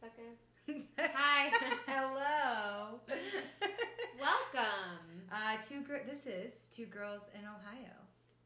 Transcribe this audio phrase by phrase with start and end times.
[0.00, 0.38] suckers.
[0.98, 1.50] Hi.
[1.86, 3.00] Hello.
[4.20, 5.22] Welcome.
[5.32, 5.82] uh, two.
[5.82, 7.94] Gr- this is two girls in Ohio.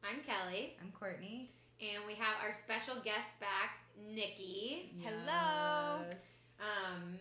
[0.03, 1.51] I'm Kelly, I'm Courtney.
[1.79, 3.77] and we have our special guest back,
[4.13, 4.93] Nikki.
[5.03, 6.01] Hello.
[6.59, 7.19] Um,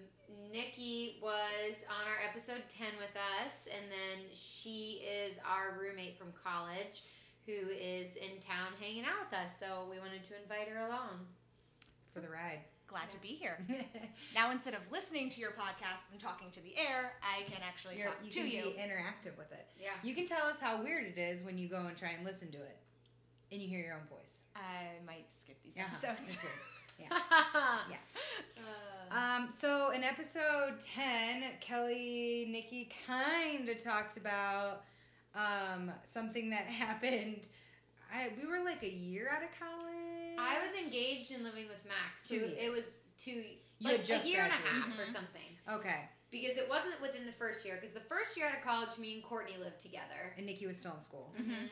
[0.52, 6.28] Nikki was on our episode 10 with us, and then she is our roommate from
[6.42, 7.04] college
[7.46, 9.52] who is in town hanging out with us.
[9.60, 11.26] So we wanted to invite her along.
[12.14, 12.60] For the ride.
[12.90, 13.56] Glad to be here.
[14.34, 17.96] Now, instead of listening to your podcast and talking to the air, I can actually
[17.98, 18.62] You're, talk you to can you.
[18.64, 19.66] be interactive with it.
[19.80, 19.90] Yeah.
[20.02, 22.50] You can tell us how weird it is when you go and try and listen
[22.52, 22.76] to it,
[23.52, 24.40] and you hear your own voice.
[24.56, 26.08] I might skip these Uh-huh.
[26.08, 26.38] episodes.
[27.00, 27.06] Yeah.
[27.88, 27.96] yeah.
[28.58, 29.36] Yeah.
[29.36, 34.82] Um, so in episode ten, Kelly, Nikki kind of talked about
[35.34, 37.40] um, something that happened.
[38.12, 40.19] I, we were like a year out of college.
[40.40, 42.22] I was engaged and living with Max.
[42.26, 42.46] Two Two.
[42.46, 42.58] years.
[42.58, 43.30] It was two,
[43.78, 45.12] You like had just a year and a half or Mhm.
[45.12, 45.58] something.
[45.68, 47.76] Okay, Because it wasn't within the first year.
[47.80, 50.32] Because the first year out of college, me and Courtney lived together.
[50.36, 51.34] and Nikki was still in school.
[51.36, 51.68] Mhm.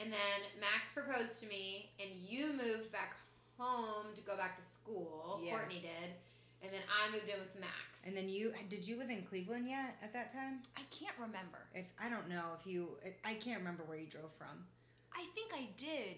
[0.00, 3.16] And then Max proposed to me, and you moved back
[3.56, 5.40] home to go back to school.
[5.42, 5.52] Yeah.
[5.56, 6.14] Courtney did.
[6.62, 8.02] And then I moved in with Max.
[8.04, 10.62] And then you did you live in Cleveland yet at that time?
[10.76, 11.66] I can't remember.
[11.74, 14.68] If I don't know if you, I can't remember where you drove from.
[15.12, 16.16] I think I did.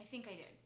[0.00, 0.56] I think I did.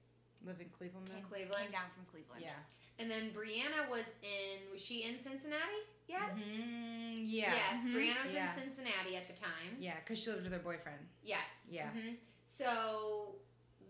[0.46, 1.16] Live in Cleveland then?
[1.16, 1.62] Came, Cleveland.
[1.62, 2.42] came down from Cleveland.
[2.44, 2.60] Yeah.
[2.98, 4.70] And then Brianna was in.
[4.72, 6.30] Was she in Cincinnati yet?
[6.36, 7.54] hmm Yeah.
[7.54, 7.94] Yes, Mhm.
[7.96, 8.54] Brianna was Yeah.
[8.54, 9.76] in Cincinnati at the time.
[9.80, 11.08] Yeah, because she lived with her boyfriend.
[11.22, 11.48] Yes.
[11.68, 11.90] Yeah.
[11.90, 13.36] hmm So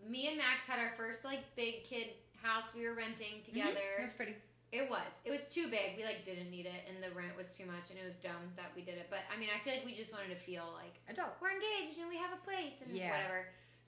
[0.07, 3.99] me and Max had our first like big kid house we were renting together.
[3.99, 4.35] It was pretty.
[4.71, 5.07] It was.
[5.23, 5.95] It was too big.
[5.97, 8.51] We like didn't need it, and the rent was too much, and it was dumb
[8.57, 9.07] that we did it.
[9.09, 11.39] But I mean, I feel like we just wanted to feel like Adults.
[11.39, 13.11] we're engaged and we have a place and Yeah.
[13.11, 13.47] whatever.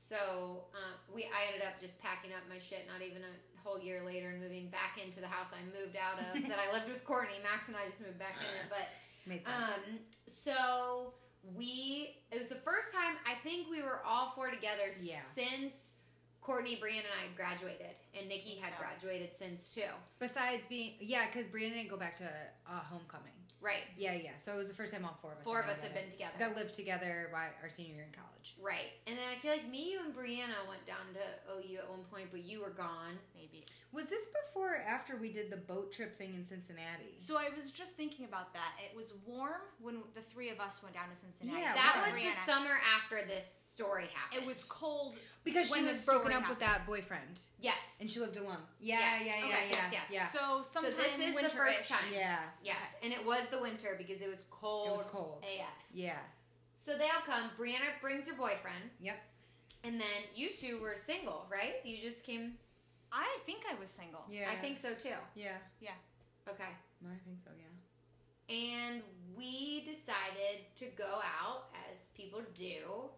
[0.09, 2.87] So uh, we, I ended up just packing up my shit.
[2.87, 6.19] Not even a whole year later, and moving back into the house I moved out
[6.23, 7.35] of that I lived with Courtney.
[7.43, 8.87] Max and I just moved back in it, but.
[9.27, 9.75] Made sense.
[9.75, 11.13] Um, so
[11.55, 15.19] we it was the first time I think we were all four together Yeah.
[15.35, 15.73] since
[16.41, 18.79] Courtney, Brian, and I graduated, and Nikki had so.
[18.79, 19.81] graduated since too.
[20.19, 23.35] Besides being, yeah, because Brianna didn't go back to uh, homecoming.
[23.59, 24.37] Right, Yeah, yeah.
[24.37, 25.43] So it was the first time all four of us.
[25.43, 26.01] four of us have together.
[26.01, 26.33] been together.
[26.39, 28.55] that lived together by our senior year in college.
[28.61, 31.89] Right, and then I feel like me, you, and Brianna went down to OU at
[31.89, 33.17] one point, but you were gone.
[33.35, 33.65] Maybe.
[33.91, 37.17] Was this before or after we did the boat trip thing in Cincinnati?
[37.17, 38.73] So I was just thinking about that.
[38.83, 41.61] It was warm when the three of us went down to Cincinnati.
[41.61, 43.45] Yeah, that was was the summer after this
[43.77, 44.41] story happened.
[44.41, 45.15] It was cold.
[45.43, 48.57] Because When she was broken story up with that boyfriend, yes, and she lived alone.
[48.81, 49.21] Yeah, Yes.
[49.25, 50.03] yeah, yeah, Okay, yeah, yes, yes.
[50.11, 50.27] yeah.
[50.27, 51.53] So sometime this is the winter-ish.
[51.77, 52.09] first time.
[52.13, 54.87] Yeah, yes, and it was the winter because it was cold.
[54.87, 55.43] it was cold.
[55.43, 55.67] AF.
[55.93, 56.17] Yeah,
[56.79, 57.49] So they all come.
[57.57, 58.89] Brianna brings her boyfriend.
[58.99, 59.15] Yep.
[59.85, 61.75] And then you two were single, right?
[61.85, 62.55] You just came.
[63.13, 64.25] I think I was single.
[64.29, 64.49] yeah.
[64.51, 65.15] I think so too.
[65.35, 65.55] Yeah.
[65.79, 65.91] Yeah,
[66.49, 66.71] Okay.
[67.05, 67.51] I think so.
[67.55, 68.53] Yeah.
[68.55, 69.01] And
[69.37, 73.09] we decided to go out as people do.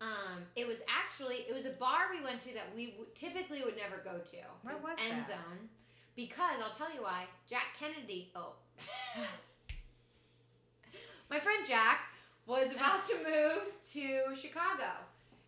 [0.00, 3.62] Um, it was actually it was a bar we went to that we w- typically
[3.64, 4.36] would never go to.
[4.62, 5.28] Where was End that?
[5.28, 5.68] Zone.
[6.14, 7.24] Because I'll tell you why.
[7.48, 8.30] Jack Kennedy.
[8.34, 8.52] Oh.
[11.30, 12.00] My friend Jack
[12.46, 14.90] was about to move to Chicago.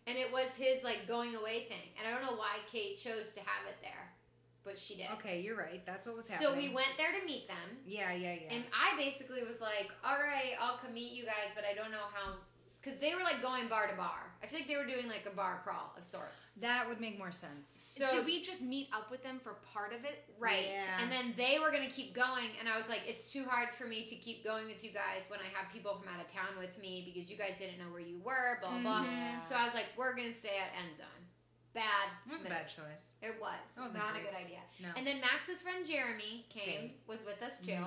[0.06, 1.90] And it was his like going away thing.
[1.98, 4.10] And I don't know why Kate chose to have it there.
[4.64, 5.06] But she did.
[5.14, 5.80] Okay, you're right.
[5.86, 6.52] That's what was happening.
[6.52, 7.78] So we went there to meet them.
[7.86, 8.54] Yeah, yeah, yeah.
[8.54, 11.90] And I basically was like, all right, I'll come meet you guys, but I don't
[11.90, 12.34] know how.
[12.82, 14.32] Because they were like going bar to bar.
[14.42, 16.56] I feel like they were doing like a bar crawl of sorts.
[16.64, 17.92] that would make more sense.
[17.98, 20.24] So, Did we just meet up with them for part of it?
[20.38, 20.64] right.
[20.72, 21.02] Yeah.
[21.02, 22.48] And then they were going to keep going.
[22.58, 25.28] And I was like, it's too hard for me to keep going with you guys
[25.28, 27.92] when I have people from out of town with me because you guys didn't know
[27.92, 29.04] where you were, blah, blah, blah.
[29.04, 29.40] Yeah.
[29.46, 31.20] So I was like, we're going to stay at End Zone.
[31.74, 32.08] Bad.
[32.26, 33.12] That was a bad choice.
[33.22, 33.60] It was.
[33.76, 34.58] It was wasn't not a good idea.
[34.82, 34.88] No.
[34.96, 36.94] And then Max's friend Jeremy came, Stayed.
[37.06, 37.72] was with us too.
[37.78, 37.86] Mhm.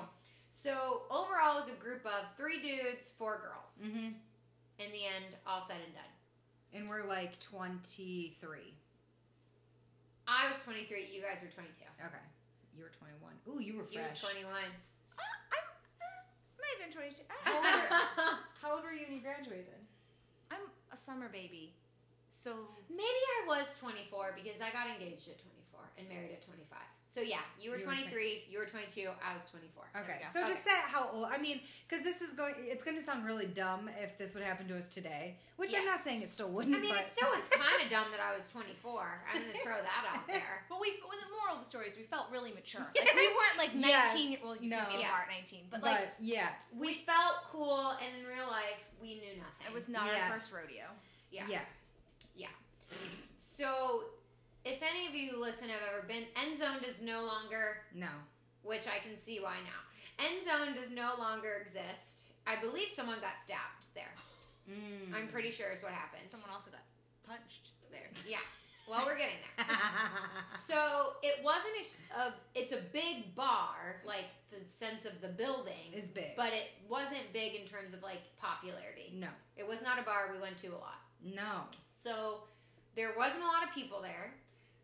[0.53, 3.73] So overall, it was a group of three dudes, four girls.
[3.83, 4.13] mm-hmm.
[4.79, 6.13] In the end, all said and done.
[6.73, 8.33] And we're like 23.
[10.27, 11.07] I was 23.
[11.13, 11.69] You guys were 22.
[12.01, 12.25] Okay.
[12.73, 13.13] You were 21.
[13.53, 13.93] Ooh, you were fresh.
[13.93, 14.33] You were fresh.
[14.33, 14.49] 21.
[14.49, 15.21] Uh,
[15.53, 15.65] I'm,
[16.01, 16.25] uh,
[16.57, 17.21] might have been 22.
[17.45, 19.77] How old, I- How old were you when you graduated?
[20.49, 21.73] I'm a summer baby.
[22.33, 26.65] So Maybe I was 24 because I got engaged at 24 and married at 25.
[27.13, 28.43] So yeah, you were You were 23.
[28.49, 29.07] you were 22.
[29.21, 30.01] I was 24.
[30.01, 30.49] Okay, so Okay.
[30.49, 31.27] just set how old.
[31.29, 32.55] I mean, because this is going.
[32.57, 35.85] It's going to sound really dumb if this would happen to us today, which I'm
[35.85, 36.75] not saying it still wouldn't.
[36.75, 39.21] I mean, but it still was kind of dumb that I was 24.
[39.31, 40.65] I'm going to throw that out there.
[40.69, 42.81] But we, well, the moral of the story is we felt really mature.
[42.97, 44.15] Like we weren't like Yes.
[44.15, 44.39] 19.
[44.43, 44.79] Well, you No.
[44.89, 45.21] can be Yeah.
[45.29, 49.67] 19, but, but, like yeah, We felt cool, and in real life, we knew nothing.
[49.69, 50.17] it was not Yes.
[50.31, 50.85] our first rodeo.
[51.29, 51.45] Yeah.
[51.47, 51.61] Yeah.
[52.35, 52.47] yeah,
[53.37, 54.05] So,
[54.65, 58.09] if any of you who listen have ever been, End Zone is no longer no,
[58.63, 59.81] which I can see why now.
[60.23, 62.25] End zone does no longer exist.
[62.45, 64.13] I believe someone got stabbed there.
[64.69, 65.09] Mm.
[65.13, 66.23] I'm pretty sure is what happened.
[66.29, 66.85] Someone also got
[67.27, 68.09] punched there.
[68.27, 68.37] Yeah.
[68.87, 69.65] Well, we're getting there.
[70.67, 71.73] So it wasn't
[72.15, 72.33] a, a.
[72.55, 76.35] It's a big bar, like the sense of the building, is big.
[76.37, 79.13] but it wasn't big in terms of like popularity.
[79.15, 79.27] no,
[79.57, 81.01] It was not a bar we went to a lot.
[81.23, 81.63] no.
[82.03, 82.43] So
[82.95, 84.33] there wasn't a lot of people there,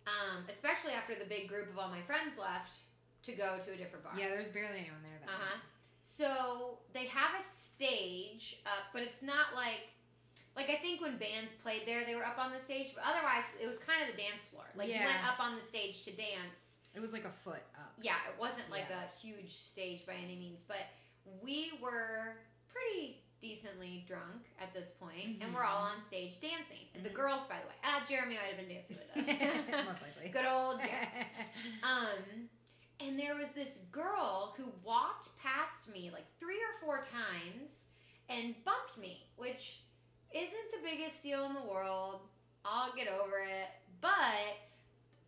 [0.10, 2.80] um, especially after the big group of all my friends left
[3.24, 4.14] to go to a different bar.
[4.18, 5.20] Yeah, there's barely anyone there.
[5.22, 5.58] That Uh huh.
[6.02, 9.88] So they have a stage up, but it's not like.
[10.56, 13.46] Like I think when bands played there, they were up on the stage, but otherwise
[13.62, 14.66] it was kind of the dance floor.
[14.76, 16.76] Like you went up on the stage to dance.
[16.94, 17.94] It was like a foot up.
[18.02, 19.04] Yeah, it wasn't like Yeah.
[19.08, 20.84] a huge stage by any means, but
[21.42, 22.36] we were
[22.68, 26.86] pretty decently drunk at this point, and we're all on stage dancing.
[26.96, 29.86] And the girls, by the way, ah, Jeremy might have been dancing with us.
[29.88, 30.30] Most likely.
[30.30, 31.28] Good old Jeremy.
[31.84, 32.50] Um,
[33.00, 37.70] and there was this girl who walked past me like three or four times
[38.28, 39.82] and bumped me, which
[40.34, 42.22] isn't the biggest deal in the world.
[42.66, 43.70] I'll get over it.
[44.02, 44.60] But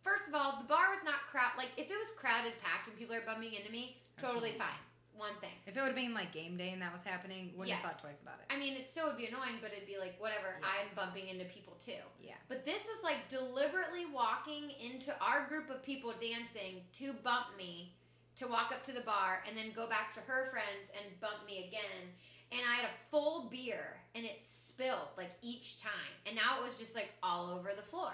[0.04, 1.56] first of all, the bar was not crowded.
[1.56, 4.80] Like if it was crowded, packed, and people are bumping into me, totally fine.
[5.16, 5.54] One thing.
[5.66, 8.00] If it would have been like game day and that was happening, wouldn't have thought
[8.00, 8.52] twice about it.
[8.52, 10.58] I mean, it still would be annoying, but it'd be like whatever.
[10.58, 10.66] Yeah.
[10.66, 12.02] I'm bumping into people too.
[12.20, 12.40] Yeah.
[12.48, 17.94] But this was like deliberately walking into our group of people dancing to bump me,
[18.36, 21.46] to walk up to the bar, and then go back to her friends and bump
[21.46, 22.10] me again.
[22.50, 26.12] And I had a full beer, and it spilled like each time.
[26.26, 28.12] And now it was just like all over the floor.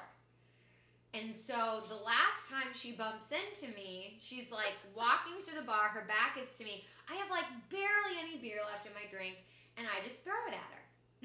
[1.14, 5.88] And so the last time she bumps into me, she's like walking to the bar,
[5.88, 6.84] her back is to me.
[7.08, 9.40] I have like barely any beer left in my drink,
[9.80, 10.84] and I just throw it at her.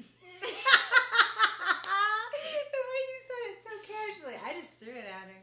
[2.72, 5.40] the way you said it so casually, I just threw it at her.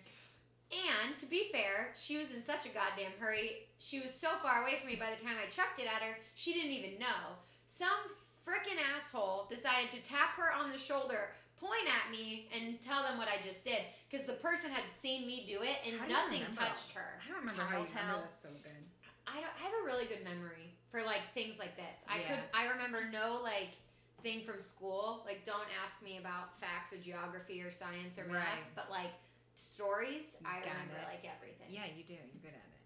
[0.72, 3.68] And to be fair, she was in such a goddamn hurry.
[3.78, 6.18] She was so far away from me by the time I chucked it at her,
[6.34, 7.38] she didn't even know.
[7.68, 8.18] Some
[8.48, 11.30] frickin' asshole decided to tap her on the shoulder,
[11.62, 13.86] point at me, and tell them what I just did.
[14.10, 17.22] Because the person had seen me do it and do nothing touched her.
[17.22, 18.26] I don't remember how you Tattletale.
[18.26, 18.82] remember this so good.
[19.30, 22.02] I, don't, I have a really good memory for like things like this.
[22.10, 22.28] I Yeah.
[22.36, 23.78] could I remember no like
[24.26, 25.24] thing from school.
[25.24, 28.76] Like don't ask me about facts or geography or science or math, Right.
[28.76, 29.14] but like
[29.56, 31.08] stories, I remember it.
[31.08, 31.70] like everything.
[31.70, 32.18] Yeah, you do.
[32.18, 32.82] You're good at it.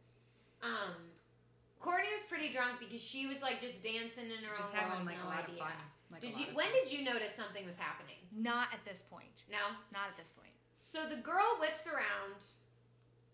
[0.61, 0.93] Um,
[1.79, 5.05] Courtney was pretty drunk because she was like just dancing in her Just own having
[5.05, 5.17] world.
[5.17, 5.63] like no a lot idea.
[5.63, 5.79] of fun.
[6.15, 6.47] Like Did you?
[6.55, 8.15] When did you notice something was happening?
[8.31, 9.43] Not at this point.
[9.51, 9.75] No.
[9.91, 10.55] Not at this point.
[10.79, 12.39] So the girl whips around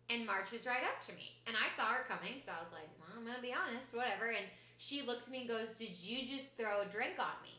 [0.10, 2.42] and marches right up to me, and I saw her coming.
[2.42, 4.34] So I was like, well, I'm gonna be honest, whatever.
[4.34, 4.50] And
[4.82, 7.54] she looks at me and goes, "Did you just throw a drink on me?"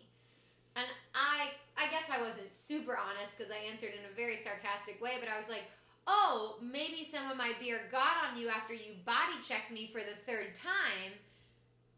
[0.75, 4.99] And I, I guess I wasn't super honest because I answered in a very sarcastic
[4.99, 5.71] way, but I was like,
[6.11, 10.03] "Oh, maybe some of my beer got on you after you body checked me for
[10.03, 11.15] the third time,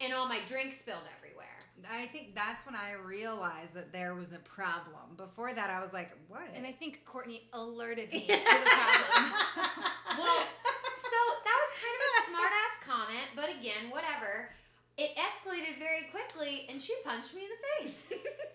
[0.01, 1.24] and all my drink spilled everywhere."
[1.91, 5.17] I think that's when I realized that there was a problem.
[5.17, 9.33] Before that, I was like, "What?" And I think Courtney alerted me to the problem.
[10.15, 10.47] Well,
[11.03, 14.51] so that was kind of a smart ass comment, but again, whatever.
[14.97, 17.99] It escalated very quickly, and she punched me in the face.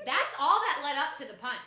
[0.06, 1.60] That's all that led up to the punch.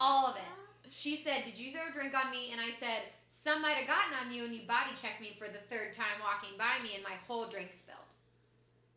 [0.00, 0.52] All of it.
[0.88, 2.48] She said, Did you throw a drink on me?
[2.52, 5.48] And I said, Some might have gotten on you, and you body checked me for
[5.48, 8.08] the third time walking by me, and my whole drink spilled.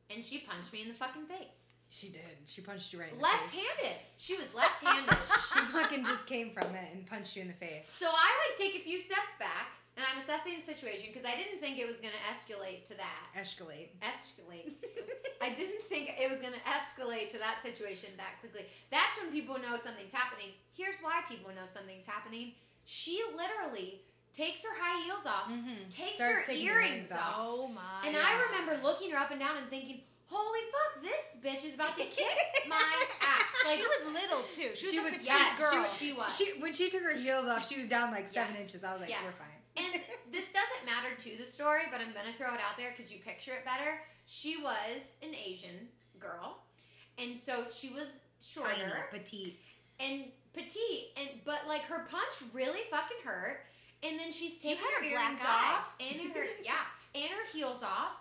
[0.10, 1.63] And she punched me in the fucking face.
[1.94, 2.34] She did.
[2.46, 3.62] She punched you right in the Left face.
[3.62, 3.98] handed.
[4.18, 5.14] She was left handed.
[5.54, 7.86] she fucking just came from it and punched you in the face.
[8.00, 11.38] So I like take a few steps back, and I'm assessing the situation because I
[11.38, 13.22] didn't think it was going to escalate to that.
[13.38, 13.94] Escalate.
[14.02, 14.74] Escalate.
[15.46, 18.66] I didn't think it was going to escalate to that situation that quickly.
[18.90, 20.50] That's when people know something's happening.
[20.74, 22.54] Here's why people know something's happening.
[22.86, 24.02] She literally
[24.34, 25.94] takes her high heels off, Mm-hmm.
[25.94, 27.20] takes Starts her earrings earrings off.
[27.20, 28.08] off, oh my.
[28.08, 30.02] and I remember looking her up and down and thinking,
[30.34, 32.38] "Holy fuck, this bitch is about to kick
[32.68, 32.76] my
[33.22, 34.76] ass!" Like she was little too.
[34.76, 35.86] She was She a was- petite yes, girl.
[35.86, 36.36] She, was.
[36.38, 38.62] She when she took her heels off, she was down like seven Yes.
[38.64, 38.84] inches.
[38.84, 39.22] I was like, Yes.
[39.24, 39.94] "We're fine." and
[40.32, 43.20] this doesn't matter to the story, but I'm gonna throw it out there because you
[43.20, 44.02] picture it better.
[44.26, 45.88] She was an Asian
[46.20, 46.58] girl,
[47.18, 48.06] and so she was
[48.40, 49.60] shorter Tiny, petite.
[50.00, 53.62] and petite, and but like her punch really fucking hurt.
[54.04, 56.84] And then she's taking her a black off and her yeah
[57.16, 58.12] and her heels off,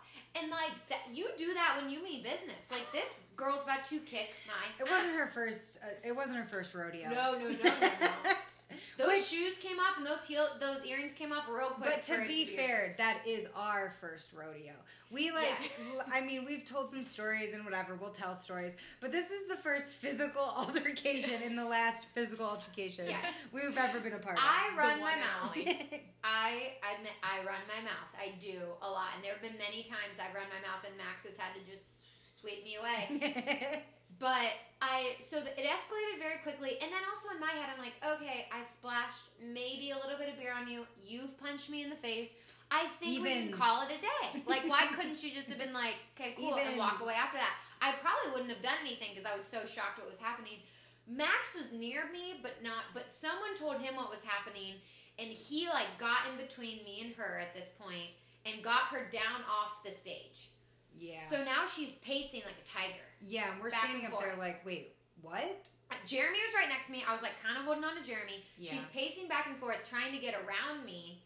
[0.41, 2.71] and like that you do that when you mean business.
[2.71, 4.85] Like this girl's about to kick my.
[4.85, 5.35] It wasn't her ass.
[5.35, 5.79] first.
[5.83, 7.09] Uh, it wasn't her first rodeo.
[7.11, 8.09] No, no, no, no, no.
[8.99, 11.91] Those Which- shoes came off and those heel, those earrings came off real quick.
[11.95, 14.73] But to be fair, that is our first rodeo.
[15.11, 15.49] We like,
[15.95, 16.02] Yeah.
[16.11, 17.95] I mean, we've told some stories and whatever.
[17.95, 23.07] We'll tell stories, but this is the first physical altercation in the last physical altercation
[23.07, 23.25] Yes.
[23.52, 24.43] we've ever been a part of.
[24.45, 25.55] I run my mouth.
[26.25, 28.11] I admit I run my mouth.
[28.19, 30.97] I do a lot, and there have been many times I've run my mouth and
[30.97, 32.07] Max has had to just
[32.41, 33.83] sweep me away.
[34.19, 37.78] But I so th- it escalated very quickly, and then also in my head, I'm
[37.78, 40.87] like, okay, I splashed maybe a little bit of beer on you.
[40.99, 42.31] You've punched me in the face.
[42.73, 44.42] I think we can call it a day.
[44.47, 47.52] Like, why couldn't you just have been like, okay, cool, and walk away after that?
[47.83, 50.62] I probably wouldn't have done anything because I was so shocked what was happening.
[51.07, 52.88] Max was near me, but not.
[52.95, 54.78] But someone told him what was happening,
[55.19, 58.14] and he like got in between me and her at this point,
[58.47, 60.50] and got her down off the stage.
[60.99, 63.07] Yeah, So now she's pacing like a tiger.
[63.21, 65.69] yeah, and we're standing and up there like, wait, what?
[65.91, 67.05] Uh, Jeremy was right next to me.
[67.07, 68.45] I was like kind of holding on to Jeremy.
[68.57, 68.73] Yeah.
[68.73, 71.23] She's pacing back and forth, trying to get around me.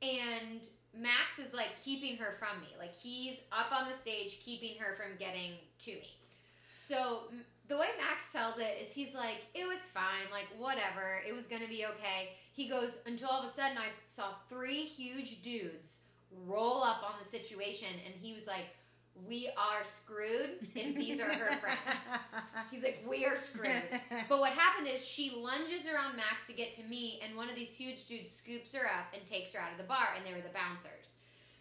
[0.00, 2.68] And Max is like keeping her from me.
[2.78, 5.52] Like he's up on the stage, keeping her from getting
[5.84, 6.10] to me.
[6.88, 7.24] So
[7.68, 11.46] the way Max tells it is he's like, it was fine, like whatever, it was
[11.46, 12.36] gonna be okay.
[12.52, 15.98] He goes until all of a sudden I saw three huge dudes
[16.46, 18.66] roll up on the situation, and he was like,
[19.28, 22.20] we are screwed if these are her friends.
[22.70, 23.82] He's like, we are screwed.
[24.28, 27.54] But what happened is she lunges around Max to get to me, and one of
[27.54, 30.32] these huge dudes scoops her up and takes her out of the bar, and they
[30.32, 31.16] were the bouncers.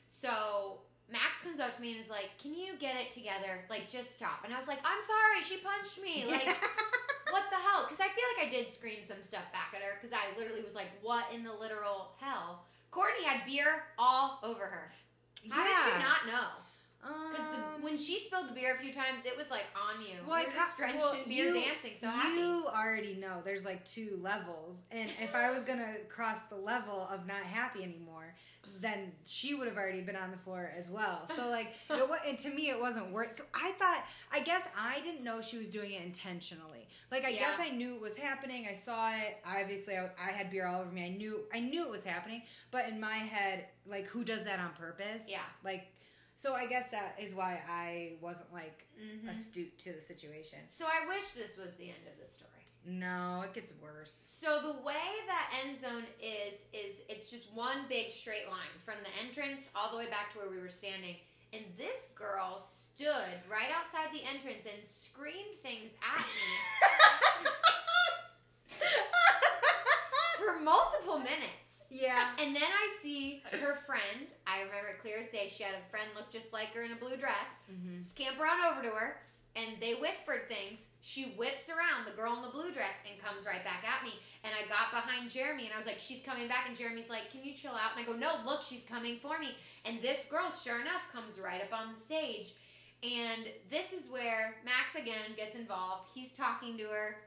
[0.08, 0.80] So
[1.12, 3.64] Max comes up to me and is like, Can you get it together?
[3.70, 4.44] Like, just stop.
[4.44, 6.26] And I was like, I'm sorry, she punched me.
[6.26, 6.48] Like,
[7.32, 7.86] what the hell?
[7.88, 10.64] Because I feel like I did scream some stuff back at her, because I literally
[10.64, 12.64] was like, What in the literal hell?
[12.92, 14.92] Courtney had beer all over her.
[15.50, 16.48] How did she not know?
[17.02, 20.18] Because Um, when she spilled the beer a few times, it was like on you.
[20.26, 22.40] Well, I you were just drenched well, in beer you- dancing, so happy.
[22.40, 27.08] You already know there's like two levels, and if I was gonna cross the level
[27.12, 28.36] of not happy anymore,
[28.80, 31.28] then she would have already been on the floor as well.
[31.36, 33.42] So like, it wa- and to me, it wasn't worth.
[33.54, 36.88] I thought, I guess I didn't know she was doing it intentionally.
[37.12, 38.68] Like, I guess I knew it was happening.
[38.70, 39.38] I saw it.
[39.46, 41.04] Obviously, I, I had beer all over me.
[41.06, 42.44] I knew, I knew it was happening.
[42.72, 45.26] But in my head, like, who does that on purpose?
[45.28, 45.40] Yeah.
[45.64, 45.88] Like.
[46.36, 49.30] So I guess that is why I wasn't like Mhm.
[49.30, 50.60] astute to the situation.
[50.72, 52.50] So I wish this was the end of the story.
[52.84, 54.18] No, it gets worse.
[54.24, 58.96] So the way that end zone is is it's just one big straight line from
[59.04, 61.18] the entrance all the way back to where we were standing.
[61.54, 67.52] And this girl stood right outside the entrance and screamed things at me
[70.40, 71.71] for multiple minutes.
[71.92, 72.32] Yeah.
[72.42, 74.32] And then I see her friend.
[74.48, 75.52] I remember it clear as day.
[75.52, 77.52] She had a friend look just like her in a blue dress.
[77.68, 78.02] Mm-hmm.
[78.02, 79.18] Scamper on over to her,
[79.56, 80.88] and they whispered things.
[81.02, 84.16] She whips around the girl in the blue dress and comes right back at me.
[84.44, 87.30] And I got behind Jeremy and I was like, "She's coming back." And Jeremy's like,
[87.32, 90.26] "Can you chill out?" And I go, "No, look, she's coming for me." And this
[90.30, 92.54] girl, sure enough, comes right up on the stage.
[93.04, 96.10] And this is where Max again gets involved.
[96.14, 97.18] He's talking to her.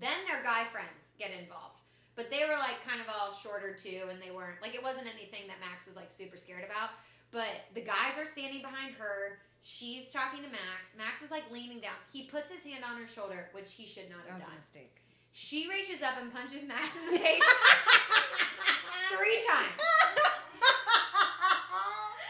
[0.00, 1.73] Then their guy friends get involved.
[2.16, 5.06] But they were like kind of all shorter too, and they weren't like it wasn't
[5.10, 6.90] anything that Max was like super scared about.
[7.34, 9.42] But the guys are standing behind her.
[9.66, 10.94] She's talking to Max.
[10.96, 11.96] Max is like leaning down.
[12.12, 14.54] He puts his hand on her shoulder, which he should not That have was a
[14.54, 14.60] done.
[14.62, 14.94] mistake.
[15.32, 17.42] She reaches up and punches Max in the face
[19.10, 19.82] three times.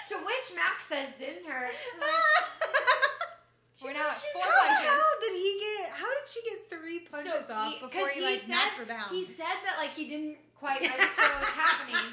[0.09, 2.09] To which Max says, "Didn't hurt." Like,
[3.83, 4.88] We're now at four knows How the punches.
[4.97, 5.93] hell did he get?
[6.05, 8.77] How did she get three punches So off he- before he, he like said- knocked
[8.77, 9.09] her down?
[9.09, 12.13] He said that like he didn't quite register what was happening,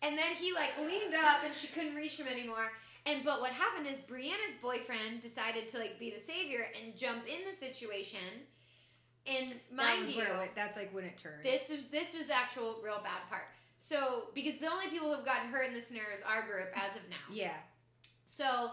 [0.00, 2.72] and then he like leaned up and she couldn't reach him anymore.
[3.04, 7.24] And but what happened is Brianna's boyfriend decided to like be the savior and jump
[7.28, 8.24] in the situation.
[9.26, 11.44] And that mind was you, where it, that's like when it turned.
[11.44, 13.44] this was this was the actual real bad part.
[13.78, 16.68] So because the only people who have gotten hurt in this scenario is our group
[16.74, 17.24] as of now.
[17.30, 17.56] yeah.
[18.24, 18.72] So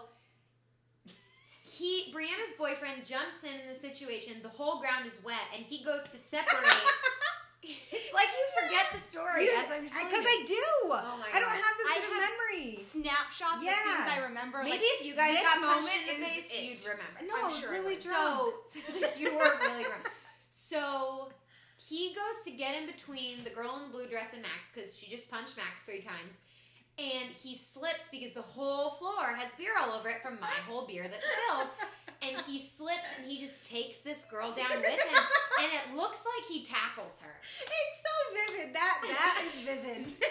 [1.76, 4.40] he Brianna's boyfriend jumps in in the situation.
[4.42, 6.72] The whole ground is wet, and he goes to separate.
[7.62, 10.24] it's like you forget the story as I'm Because.
[10.24, 10.64] I do.
[10.88, 11.60] Oh my I don't God.
[11.60, 12.78] have this I good of have- memory.
[12.82, 13.72] Snapshots Yeah.
[13.74, 14.62] of things I remember.
[14.62, 16.62] Maybe like, if you guys got punched in the face, it.
[16.64, 17.18] you'd remember.
[17.26, 18.04] No, I'm I was sure really was.
[18.04, 18.54] drunk.
[18.70, 18.78] So
[19.20, 20.10] you were really drunk.
[20.50, 21.28] So
[21.76, 24.96] he goes to get in between the girl in the blue dress and Max because
[24.98, 26.34] she just punched Max three times.
[26.98, 30.86] And he slips because the whole floor has beer all over it from my whole
[30.86, 31.68] beer that spilled.
[32.22, 35.22] And he slips and he just takes this girl down with him.
[35.60, 37.34] And it looks like he tackles her.
[37.42, 38.74] It's so vivid.
[38.74, 40.12] That that is vivid.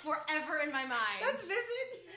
[0.00, 1.20] forever in my mind.
[1.22, 2.10] That's vivid.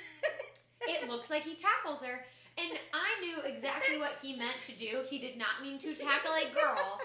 [0.81, 2.25] It looks like he tackles her.
[2.57, 5.01] And I knew exactly what he meant to do.
[5.09, 6.99] He did not mean to tackle a girl.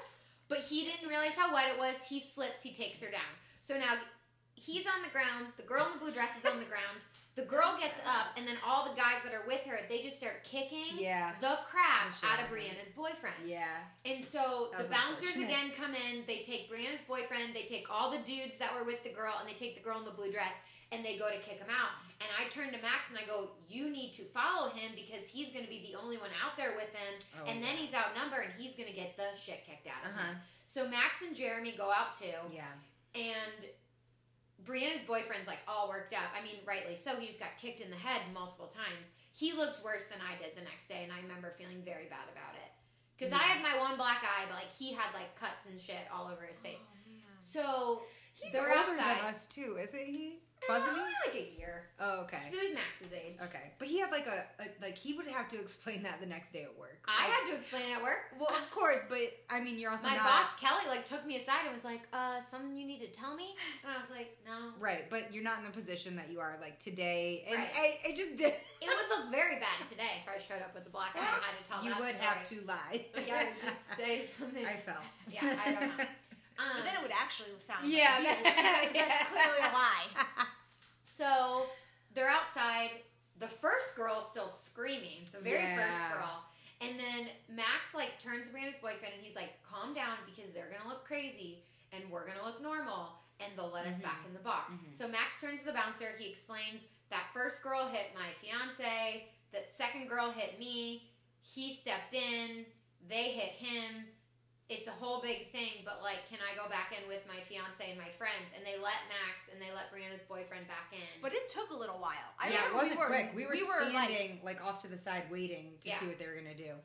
[0.49, 1.97] But he didn't realize how wet it was.
[2.09, 2.63] He slips.
[2.63, 3.33] He takes her down.
[3.61, 3.95] So now
[4.59, 5.47] he's on the ground.
[5.57, 7.01] The girl in the blue dress is on the ground.
[7.37, 10.19] The girl gets up, and then all the guys that are with her, they just
[10.19, 11.37] start kicking Yeah.
[11.41, 12.51] the crap shit out of.
[12.51, 13.47] Brianna's boyfriend.
[13.47, 13.79] Yeah.
[14.05, 16.27] And so the bouncers again come in.
[16.27, 17.55] They take Brianna's boyfriend.
[17.55, 19.99] They take all the dudes that were with the girl, and they take the girl
[20.01, 20.55] in the blue dress,
[20.91, 21.95] and they go to kick him out.
[22.19, 25.53] And I turn to Max and I go, "You need to follow him because he's
[25.53, 28.47] going to be the only one out there with him, Oh, and then he's outnumbered,
[28.51, 30.27] and he's going to get the shit kicked out of Uh-huh.
[30.33, 32.67] him." So Max and Jeremy go out too, Yeah.
[33.15, 33.71] and
[34.69, 36.29] Brianna's boyfriend's like all worked up.
[36.37, 37.17] I mean, rightly so.
[37.17, 39.09] He just got kicked in the head multiple times.
[39.33, 42.29] He looked worse than I did the next day, and I remember feeling very bad
[42.31, 42.71] about it.
[43.17, 43.59] Because I Yeah.
[43.59, 46.43] had my one black eye, but like he had like cuts and shit all over
[46.45, 46.77] his face.
[46.79, 47.25] Oh, man.
[47.41, 48.03] So
[48.41, 49.19] He's They're older outside.
[49.19, 50.39] than us too, isn't he?
[50.69, 51.01] Wasn't he?
[51.01, 51.75] uh, like a year.
[52.01, 52.39] Oh, okay.
[52.51, 53.37] So he's Max's age.
[53.43, 56.27] Okay, but he had like a, a like he would have to explain that the
[56.27, 56.99] next day at work.
[57.09, 58.33] I Like- had to explain it at work.
[58.39, 59.19] Well, of course, but
[59.51, 62.07] I mean, you're also My not boss Kelly like took me aside and was like,
[62.13, 65.43] "Uh, something you need to tell me," and I was like, "No." right, but you're
[65.45, 67.71] not in the position that you are like today, and Right.
[68.05, 68.55] I, I just did.
[68.81, 71.27] It would look very bad today if I showed up with a black eye and
[71.27, 72.27] had to tell you that would story.
[72.27, 73.07] have to lie.
[73.27, 74.65] Yeah, I would just say something.
[74.75, 75.03] I fell.
[75.29, 76.05] Yeah, I don't know.
[76.59, 79.73] Um, But then it would actually sound Yeah, like abuse, that- because that's clearly a
[79.73, 80.47] lie.
[81.05, 81.67] So
[82.15, 82.91] they're outside.
[83.39, 85.77] The first girl's still screaming, the very Yeah.
[85.77, 86.45] first girl.
[86.81, 90.71] And then Max like turns to Brianna's boyfriend and he's like, "Calm down because they're
[90.71, 94.03] gonna look crazy and we're gonna look normal and they'll let us Mhm.
[94.03, 94.97] back in the bar." Mhm.
[94.97, 96.17] So Max turns to the bouncer.
[96.19, 99.29] He explains that first girl hit my fiance.
[99.53, 101.11] That second girl hit me.
[101.41, 102.67] He stepped in.
[103.09, 104.07] They hit him.
[104.69, 107.81] It's a whole big thing, but like, can I go back in with my fiance
[107.81, 108.53] and my friends?
[108.53, 111.09] And they let Max and they let Brianna's boyfriend back in.
[111.25, 112.29] But it took a little while.
[112.37, 113.33] I yeah, it wasn't we were, quick.
[113.33, 113.57] We were,
[113.89, 115.99] like, standing like, off to the side waiting to Yeah.
[116.01, 116.77] see what they were gonna do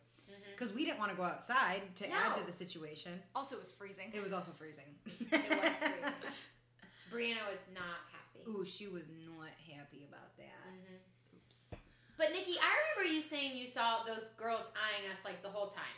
[0.52, 3.20] because we didn't want to go outside to add to the situation.
[3.36, 4.12] also it was freezing.
[4.14, 4.86] It was also freezing.
[5.06, 6.14] It was freezing.
[7.12, 8.42] Brianna was not happy.
[8.50, 10.66] Ooh, she was not happy about that.
[10.68, 10.98] Mhm.
[11.36, 11.80] Oops.
[12.18, 15.70] But Nikki, I remember you saying you saw those girls eyeing us like the whole
[15.70, 15.98] time.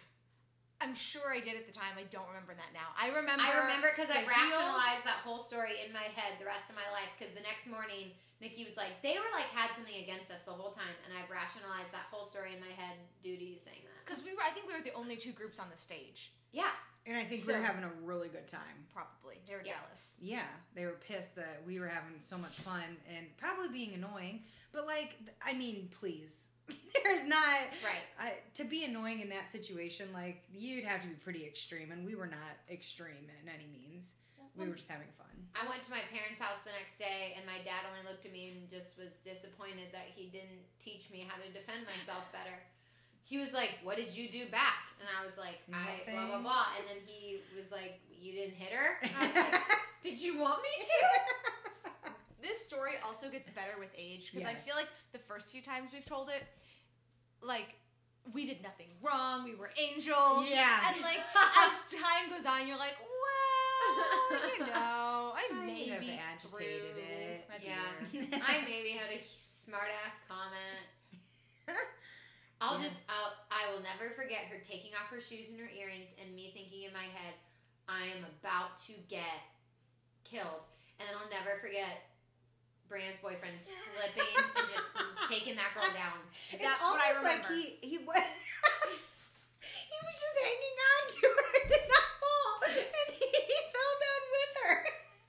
[0.82, 1.96] I'm sure I did at the time.
[1.98, 2.92] I don't remember that now.
[3.00, 3.42] I remember.
[3.44, 6.70] I remember because I the heels- rationalized that whole story in my head the rest
[6.70, 7.08] of my life.
[7.18, 8.12] Because the next morning,
[8.44, 11.32] Nikki was like, "They were like had something against us the whole time," and I've
[11.32, 14.04] rationalized that whole story in my head due to you saying that.
[14.04, 16.32] Because we were, I think we were the only two groups on the stage.
[16.52, 16.72] Yeah,
[17.08, 18.88] And I think So- we were having a really good time.
[18.92, 19.78] Probably they were Yeah.
[19.80, 20.16] jealous.
[20.20, 24.44] Yeah, they were pissed that we were having so much fun and probably being annoying.
[24.72, 26.48] But like, I mean, please,
[27.04, 28.06] there's not right.
[28.20, 30.10] I, to be annoying in that situation.
[30.14, 34.16] Like, you'd have to be pretty extreme, and we were not extreme in any means.
[34.56, 35.28] We were just having fun.
[35.52, 38.32] I went to my parents' house the next day, and my dad only looked at
[38.32, 42.56] me and just was disappointed that he didn't teach me how to defend myself better.
[43.28, 46.40] He was like, "What did you do back?" And I was like, "I blah blah
[46.40, 49.60] blah." And then he was like, "You didn't hit her?" And I was like,
[50.08, 51.00] "Did you want me to?"
[52.46, 55.90] This story also gets better with age because I feel like the first few times
[55.92, 56.46] we've told it,
[57.42, 57.74] like
[58.34, 59.44] we did nothing wrong.
[59.44, 60.46] We were angels.
[60.46, 60.94] Yeah.
[60.94, 61.18] And like
[61.66, 67.50] as time goes on, you're like, well, you know, I, I maybe have agitated it.
[67.66, 67.82] Yeah.
[68.46, 70.86] I maybe had a smart ass comment.
[72.62, 72.86] I'll Yeah.
[72.86, 76.34] just, I'll, I will never forget her taking off her shoes and her earrings, and
[76.36, 77.34] me thinking in my head,
[77.90, 79.42] I am about to get
[80.24, 80.62] killed.
[81.02, 82.15] And I'll never forget
[82.90, 84.88] Brianna's boyfriend slipping and just
[85.30, 86.20] taking that girl down.
[86.54, 87.50] It's That's what I almost remember.
[87.50, 88.22] Like he he was
[89.66, 94.24] he was just hanging on to her, did not fall, and he, he fell down
[94.30, 94.76] with her.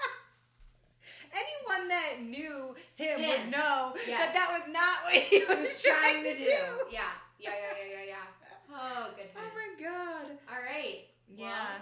[1.37, 3.29] Anyone that knew him, Him.
[3.29, 4.21] would know Yes.
[4.21, 6.45] that that was not what he was, was trying to do.
[6.91, 8.27] Yeah, yeah, yeah, yeah, yeah, yeah.
[8.73, 10.27] Oh, good Oh my god.
[10.51, 11.07] All right.
[11.35, 11.81] Yeah.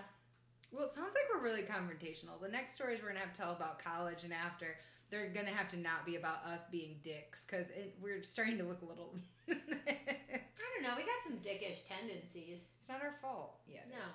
[0.72, 2.40] Well, it sounds like we're really confrontational.
[2.42, 4.76] The next stories we're gonna have to tell about college and after,
[5.14, 7.70] they're gonna have to not be about us being dicks because
[8.02, 9.14] we're starting to look a little.
[9.46, 10.98] I don't know.
[10.98, 12.74] We got some dickish tendencies.
[12.82, 13.62] It's not our fault.
[13.70, 13.86] Yeah.
[13.86, 14.02] it No.
[14.02, 14.14] is.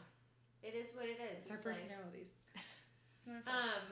[0.60, 1.48] It is what it is.
[1.48, 2.36] It's our like- personalities.
[3.24, 3.56] Not our fault.
[3.56, 3.86] Um.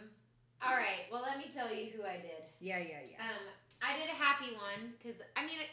[0.60, 1.08] All right.
[1.08, 2.43] Well, let me tell you who I did.
[2.60, 3.24] yeah, yeah, yeah.
[3.24, 3.46] Um.
[3.80, 5.63] I did a happy one because I mean,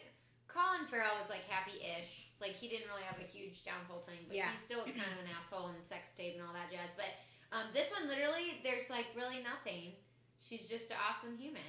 [0.47, 2.31] Colin Farrell was like happy-ish.
[2.39, 4.55] Like he didn't really have a huge downfall thing, but Yeah.
[4.55, 6.95] he still was kind of an asshole and sex tape and all that jazz.
[6.95, 7.11] But
[7.51, 9.99] um, this one, literally, there's like really nothing.
[10.41, 11.63] She's just an awesome human.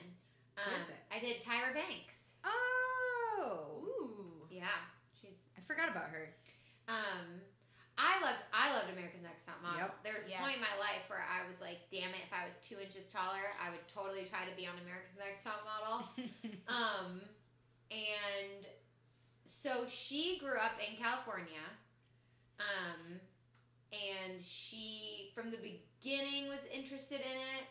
[0.58, 1.01] Um, Who is it?
[1.12, 2.32] I did Tyra Banks.
[2.43, 4.47] Oh, Ooh.
[4.49, 4.67] Yeah,
[5.19, 6.30] she's I forgot about her.
[6.88, 7.41] Um,
[7.97, 9.88] I loved I loved America's Next Top Model.
[9.88, 10.04] Yep.
[10.04, 10.39] There was a Yes.
[10.43, 13.08] point in my life where I was like, damn it, if I was two inches
[13.10, 16.08] taller, I would totally try to be on America's Next Top Model.
[16.71, 17.19] um,
[17.91, 18.67] and
[19.47, 21.63] so she grew up in California.
[22.60, 23.19] Um,
[23.91, 27.65] and she from the beginning was interested in it.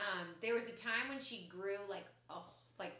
[0.00, 2.44] Um, there was a time when she grew like oh
[2.78, 2.96] like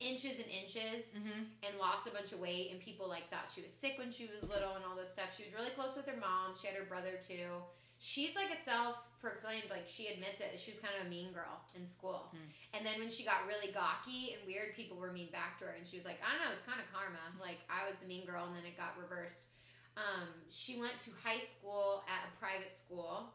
[0.00, 1.48] inches and inches Mm-hmm.
[1.64, 4.28] and lost a bunch of weight and people like thought she was sick when she
[4.28, 5.32] was little and all this stuff.
[5.36, 6.52] She was really close with her mom.
[6.58, 7.62] She had her brother too.
[8.02, 10.58] She's like a self-proclaimed like she admits it.
[10.58, 12.34] She was kind of a mean girl in school.
[12.34, 12.50] Hmm.
[12.74, 15.74] And then when she got really gawky and weird, people were mean back to her
[15.78, 17.22] and she was like, "I don't know, it's kind of karma.
[17.38, 19.46] Like I was the mean girl and then it got reversed."
[19.94, 23.30] Um, she went to high school at a private school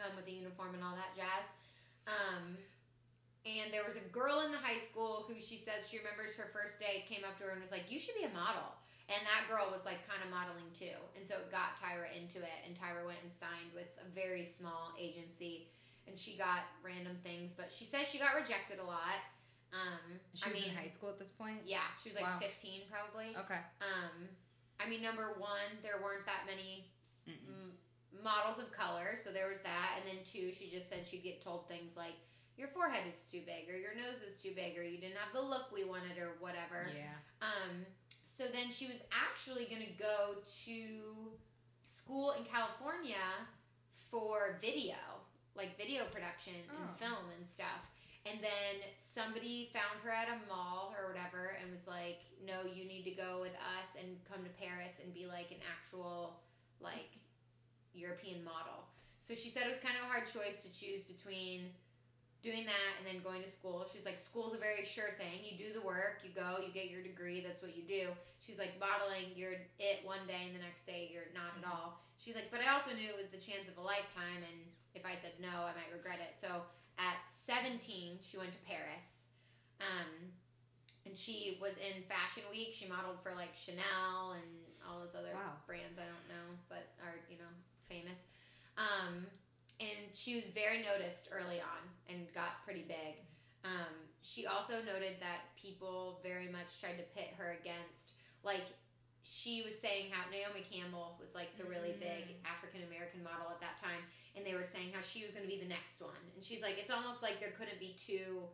[0.00, 1.44] um, with a uniform and all that jazz.
[2.06, 2.56] Um,
[3.46, 6.50] and there was a girl in the high school who she says she remembers her
[6.50, 8.74] first day came up to her and was like, "You should be a model."
[9.06, 12.42] And that girl was like kind of modeling too, and so it got Tyra into
[12.42, 12.58] it.
[12.66, 15.70] And Tyra went and signed with a very small agency,
[16.10, 17.54] and she got random things.
[17.54, 19.22] But she says she got rejected a lot.
[19.70, 21.62] Um, She I was mean, in high school at this point.
[21.66, 22.38] yeah, she was like Wow.
[22.42, 23.30] 15 probably.
[23.36, 23.62] Okay.
[23.82, 24.26] Um,
[24.82, 26.86] I mean, number one, there weren't that many
[27.30, 27.74] Mm-mm.
[28.22, 29.98] Models of color, so there was that.
[30.00, 32.14] And then two, she just said she'd get told things like,
[32.56, 35.32] your forehead was too big, or your nose was too big, or you didn't have
[35.34, 36.88] the look we wanted, or whatever.
[36.96, 37.12] Yeah.
[37.44, 37.84] Um,
[38.22, 40.80] so then she was actually going to go to
[41.84, 43.20] school in California
[44.10, 44.96] for video,
[45.54, 46.96] like video production and Oh.
[46.98, 47.84] film and stuff.
[48.24, 52.84] And then somebody found her at a mall or whatever and was like, "No, you
[52.84, 56.40] need to go with us and come to Paris and be like an actual
[56.80, 57.16] like
[57.96, 58.86] European model."
[59.18, 61.72] So she said it was kind of a hard choice to choose between
[62.46, 63.88] doing that and then going to school.
[63.90, 65.42] She's like, school's a very sure thing.
[65.42, 68.14] You do the work, you go, you get your degree, that's what you do.
[68.38, 71.98] She's like, modeling, you're it one day and the next day you're not at all.
[72.22, 74.58] She's like, but I also knew it was the chance of a lifetime, and
[74.94, 76.38] if I said no, I might regret it.
[76.38, 76.62] So
[76.96, 79.26] at 17, she went to Paris.
[79.82, 80.30] Um,
[81.04, 82.72] and she was in Fashion Week.
[82.72, 84.50] She modeled for like Chanel and
[84.86, 85.58] all those other Wow.
[85.66, 87.52] brands I don't know, but are, you know,
[87.88, 88.26] famous.
[88.76, 89.26] Um,
[89.80, 93.20] and she was very noticed early on and got pretty big.
[93.64, 98.74] Um, she also noted that people very much tried to pit her against, like,
[99.26, 103.58] she was saying how Naomi Campbell was like the really big African American model at
[103.58, 103.98] that time,
[104.38, 106.22] and they were saying how she was going to be the next one.
[106.38, 108.46] And she's like, it's almost like there couldn't be two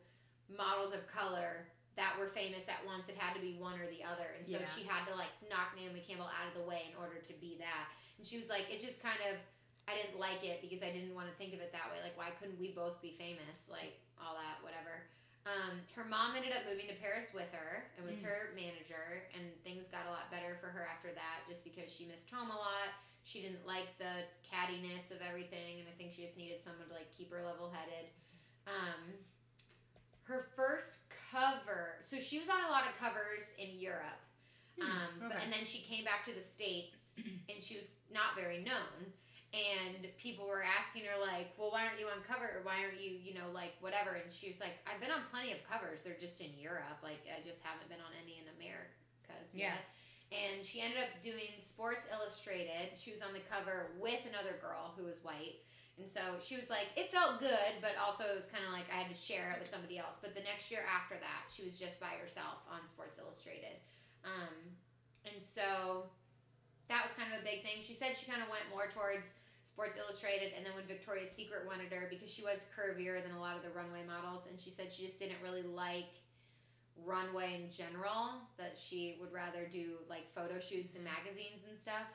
[0.48, 3.08] models of color that were famous at once.
[3.08, 4.32] It had to be one or the other.
[4.38, 4.68] And so Yeah.
[4.72, 7.56] she had to like knock Naomi Campbell out of the way in order to be
[7.60, 7.88] that.
[8.16, 9.36] And she was like, it just kind of,
[9.90, 11.98] I didn't like it because I didn't want to think of it that way.
[12.00, 13.68] Like, why couldn't we both be famous?
[13.68, 15.04] Like, all that, whatever.
[15.44, 18.30] Um, her mom ended up moving to Paris with her and was Mm.
[18.30, 22.06] her manager, and things got a lot better for her after that just because she
[22.06, 22.94] missed home a lot.
[23.26, 26.94] She didn't like the cattiness of everything, and I think she just needed someone to
[26.94, 28.06] like keep her level headed.
[28.70, 29.18] Um,
[30.30, 30.98] her first
[31.32, 34.20] cover, so she was on a lot of covers in Europe,
[34.78, 37.12] Hmm, um, but, and then she came back to the states,
[37.48, 39.12] and she was not very known.
[39.52, 42.48] And people were asking her like, "Well, why aren't you on cover?
[42.56, 45.28] Or why aren't you, you know, like whatever?" And she was like, "I've been on
[45.28, 46.00] plenty of covers.
[46.00, 47.04] They're just in Europe.
[47.04, 49.76] Like I just haven't been on any in Americas Yeah.
[49.76, 49.84] yet."
[50.32, 52.96] And she ended up doing Sports Illustrated.
[52.96, 55.60] She was on the cover with another girl who was white.
[56.00, 58.88] And so she was like, it felt good, but also it was kind of like
[58.88, 60.16] I had to share it with somebody else.
[60.24, 63.76] But the next year after that, she was just by herself on Sports Illustrated.
[64.24, 64.56] Um,
[65.28, 66.08] and so
[66.88, 67.84] that was kind of a big thing.
[67.84, 71.64] She said she kind of went more towards Sports Illustrated, and then when Victoria's Secret
[71.64, 74.68] wanted her, because she was curvier than a lot of the runway models, and she
[74.68, 76.12] said she just didn't really like
[77.04, 82.08] runway in general, that she would rather do like photo shoots and magazines and stuff.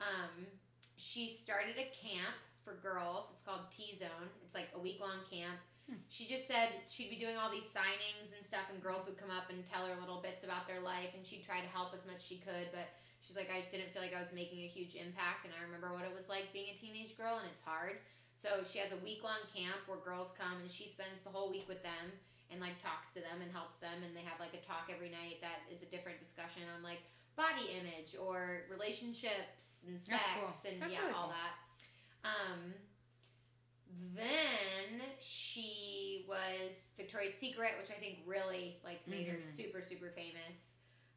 [0.00, 0.48] Um,
[0.96, 3.28] she started a camp for girls.
[3.34, 4.30] It's called T Zone.
[4.44, 5.60] It's like a week long camp.
[5.84, 6.00] Hmm.
[6.08, 9.28] She just said she'd be doing all these signings and stuff, and girls would come
[9.28, 12.06] up and tell her little bits about their life, and she'd try to help as
[12.08, 12.72] much as she could.
[12.72, 12.88] But
[13.20, 15.60] she's like, I just didn't feel like I was making a huge impact, and I
[15.60, 18.00] remember what it was like being a teenage girl, and it's hard.
[18.32, 21.52] So she has a week long camp where girls come, and she spends the whole
[21.52, 22.10] week with them
[22.52, 25.08] and like talks to them and helps them, and they have like a talk every
[25.08, 27.00] night that is a different discussion on like
[27.36, 30.54] body image or relationships and sex cool.
[30.70, 31.34] and That's yeah, really all cool.
[31.34, 31.54] that.
[32.24, 32.74] Um,
[34.14, 39.44] then she was Victoria's Secret, which I think really like made her Mhm.
[39.56, 40.72] super super famous.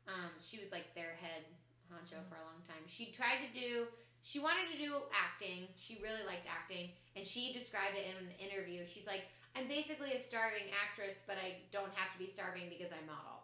[0.07, 1.43] Um, she was like their head
[1.91, 2.83] honcho for a long time.
[2.87, 3.87] She tried to do.
[4.21, 5.67] She wanted to do acting.
[5.77, 8.85] She really liked acting, and she described it in an interview.
[8.85, 12.91] She's like, "I'm basically a starving actress, but I don't have to be starving because
[12.91, 13.36] I'm model."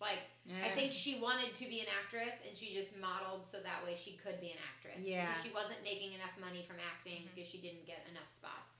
[0.00, 0.22] Like,
[0.64, 3.96] I think she wanted to be an actress, and she just modeled so that way
[3.98, 5.02] she could be an actress.
[5.04, 5.26] Yeah.
[5.28, 7.34] Because she wasn't making enough money from acting Mhm.
[7.34, 8.78] because she didn't get enough spots.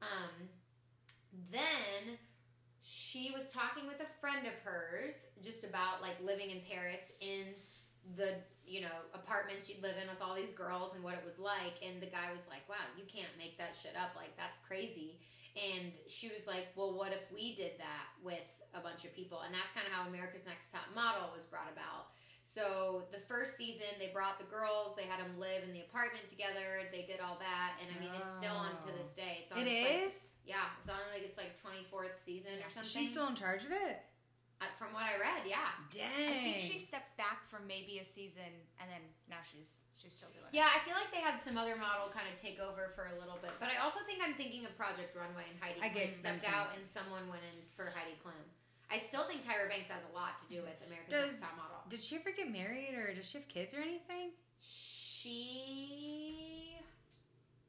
[0.00, 0.48] Um,
[1.50, 2.18] then
[2.82, 7.54] she was talking with a friend of hers just about like living in Paris in
[8.16, 8.34] the
[8.66, 9.68] you know apartments.
[9.68, 11.82] You'd live in with all these girls and what it was like.
[11.82, 14.14] And the guy was like, "Wow, you can't make that shit up.
[14.16, 15.18] Like that's crazy."
[15.54, 18.42] And she was like, "Well, what if we did that with
[18.74, 21.70] a bunch of people?" And that's kind of how America's Next Top Model was brought
[21.70, 22.10] about.
[22.42, 24.94] So the first season, they brought the girls.
[24.96, 26.84] They had them live in the apartment together.
[26.92, 29.16] They did all that, and I mean, it's still on to this oh.
[29.16, 29.34] day.
[29.46, 30.34] It's on It like- is.
[30.44, 32.84] yeah, it's on like it's like twenty fourth season or something.
[32.90, 34.02] She's still in charge of it.
[34.62, 35.74] Uh, from what I read, yeah.
[35.90, 36.30] Dang.
[36.30, 40.30] I think she stepped back for maybe a season, and then now she's she's still
[40.30, 40.54] doing it.
[40.54, 43.16] Yeah, I feel like they had some other model kind of take over for a
[43.18, 46.14] little bit, but I also think I'm thinking of Project Runway and Heidi I Klum
[46.14, 48.38] stepped out and someone went in for Heidi Klum.
[48.92, 51.56] I still think Tyra Banks has a lot to do with America's Does- Next Top
[51.58, 51.82] Model.
[51.90, 54.30] Did she ever get married or does she have kids or anything?
[55.64, 56.76] She,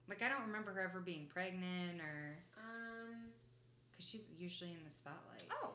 [0.08, 3.16] Like I don't remember her ever being pregnant or um,
[3.92, 5.48] because she's usually in the spotlight.
[5.52, 5.72] Oh,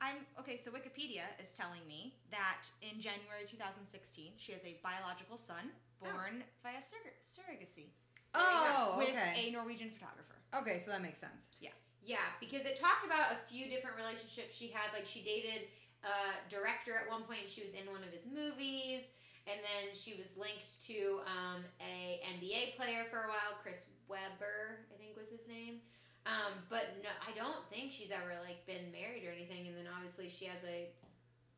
[0.00, 0.56] I'm okay.
[0.56, 6.44] So Wikipedia is telling me that in January 2016, she has a biological son born
[6.62, 7.88] via surrog- surrogacy
[8.36, 8.92] There you go.
[8.92, 9.48] Oh, with okay.
[9.48, 10.36] a Norwegian photographer.
[10.52, 11.48] okay, so that makes sense.
[11.60, 11.72] Yeah.
[12.04, 14.92] Yeah, because it talked about a few different relationships she had.
[14.94, 15.66] Like she dated
[16.06, 17.48] a director at one point.
[17.50, 19.02] She was in one of his movies,
[19.50, 24.86] and then she was linked to um, a NBA player for a while, Chris Webber,
[24.92, 25.82] I think was his name.
[26.30, 29.66] Um, but no, I don't think she's ever like been married or anything.
[29.66, 30.86] And then obviously she has a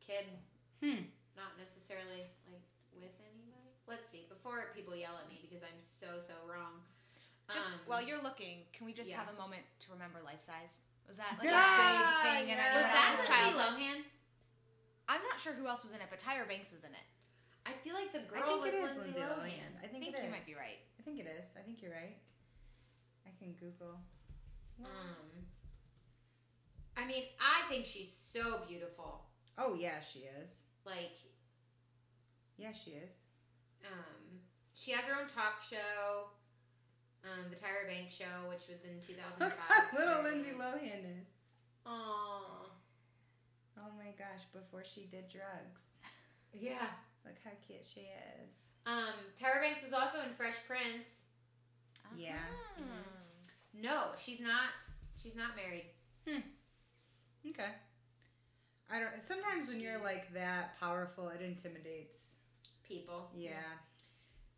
[0.01, 0.25] kid,
[0.81, 1.05] Hmm.
[1.37, 2.65] not necessarily like
[2.97, 3.69] with anybody.
[3.85, 4.25] Let's see.
[4.25, 6.81] Before people yell at me because I'm so so wrong.
[7.53, 9.17] Just Um, while you're looking, can we just yeah.
[9.21, 10.79] have a moment to remember life size?
[11.07, 12.73] Was that like Yeah, a big thing in yeah.
[12.73, 13.79] was everyone that else's Lindsay childhood?
[13.81, 14.05] Lohan?
[15.09, 17.05] I'm not sure who else was in it, but Tyra Banks was in it.
[17.65, 19.37] I feel like the I girl think was it is Lindsay, Lindsay Lohan.
[19.45, 19.73] Lohan.
[19.81, 20.31] I I think, think it you is.
[20.31, 20.79] might be right.
[20.97, 21.49] I think it is.
[21.57, 22.17] I think you're right.
[23.25, 23.99] I can Google.
[24.85, 25.45] Um,
[26.95, 29.21] I mean, I think she's so beautiful.
[29.57, 30.63] Oh yeah, she is.
[30.85, 31.11] Like,
[32.57, 33.11] Yeah, she is.
[33.85, 34.39] um,
[34.73, 36.29] she has her own talk show,
[37.23, 39.51] um, the Tyra Banks Show, which was in 2005.
[39.97, 41.27] Little Lindsay Lohan is.
[41.85, 42.69] Aww.
[43.77, 44.43] Oh my gosh!
[44.53, 45.79] Before she did drugs,
[46.53, 46.87] Yeah.
[47.25, 48.49] look how cute she is.
[48.85, 51.07] Um, Tyra Banks was also in Fresh Prince.
[52.15, 52.39] Yeah.
[52.77, 52.83] Ah.
[53.73, 54.71] No, she's not.
[55.21, 55.85] She's not married.
[56.27, 56.39] Hmm.
[57.49, 57.69] Okay.
[58.91, 59.21] I don't.
[59.21, 62.35] Sometimes when you're like that powerful, it intimidates.
[62.83, 63.29] People.
[63.35, 63.77] Yeah.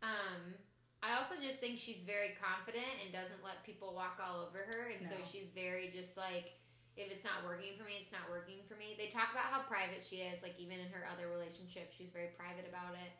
[0.02, 0.56] Um,
[1.02, 4.88] I also just think she's very confident and doesn't let people walk all over her,
[4.88, 6.56] and so she's very just like,
[6.96, 8.96] if it's not working for me, it's not working for me.
[8.96, 12.32] They talk about how private she is, like even in her other relationships, she's very
[12.38, 13.12] private about it.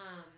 [0.00, 0.30] Um,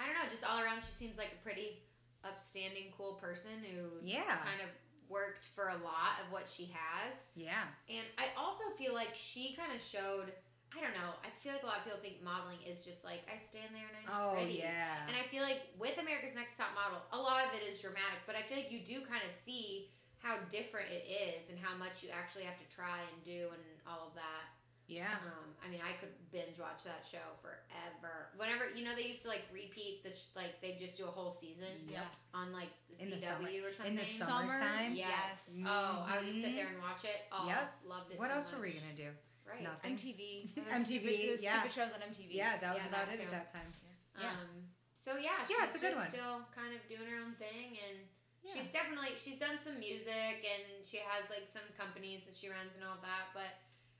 [0.00, 1.84] I don't know, just all around, she seems like a pretty
[2.24, 4.40] upstanding, cool person who Yeah.
[4.42, 4.72] kind of
[5.08, 7.14] worked for a lot of what she has.
[7.34, 7.66] Yeah.
[7.88, 10.32] And I also feel like she kind of showed.
[10.74, 11.14] I don't know.
[11.22, 13.86] I feel like a lot of people think modeling is just like I stand there
[13.86, 14.58] and I'm Oh pretty.
[14.58, 15.06] yeah.
[15.06, 18.18] And I feel like with America's Next Top Model, a lot of it is dramatic,
[18.26, 19.86] but I feel like you do kind of see
[20.18, 23.62] how different it is and how much you actually have to try and do and
[23.86, 24.50] all of that.
[24.86, 25.16] Yeah.
[25.24, 28.28] Um, I mean, I could binge watch that show forever.
[28.36, 31.30] Whenever you know, they used to like repeat this, like they just do a whole
[31.32, 32.04] season Yeah.
[32.34, 33.92] on like the In the CW summer- or something.
[33.92, 34.92] in the Summers, summertime.
[34.94, 35.48] Yes.
[35.56, 35.66] Yes.
[35.68, 36.56] Oh, I would just sit Mhm.
[36.56, 37.20] there and watch it.
[37.32, 37.72] Oh, Yep.
[37.86, 38.18] loved it.
[38.18, 38.82] What so else were we much.
[38.82, 39.10] gonna do?
[39.46, 39.62] Right.
[39.62, 39.96] Nothing.
[39.96, 40.48] MTV.
[40.56, 41.52] Those MTV, Stupid, those yeah.
[41.60, 42.32] stupid shows on MTV.
[42.34, 43.24] Yeah, that was Yeah, about that it too.
[43.24, 43.72] at that time.
[44.20, 44.30] Yeah.
[44.30, 44.68] Um.
[45.04, 46.10] So yeah, she's Yeah, it's a good just one.
[46.10, 48.08] still kind of doing her own thing, and
[48.42, 48.52] Yeah.
[48.54, 52.72] she's definitely she's done some music, and she has like some companies that she runs
[52.74, 53.28] and all that.
[53.34, 53.52] But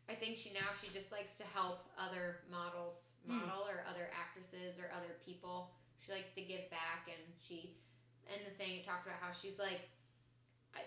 [0.09, 3.41] I think she now she just likes to help other models Hmm.
[3.41, 5.73] model or other actresses or other people.
[6.05, 7.73] She likes to give back, and she
[8.29, 9.89] and the thing it talked about how she's like.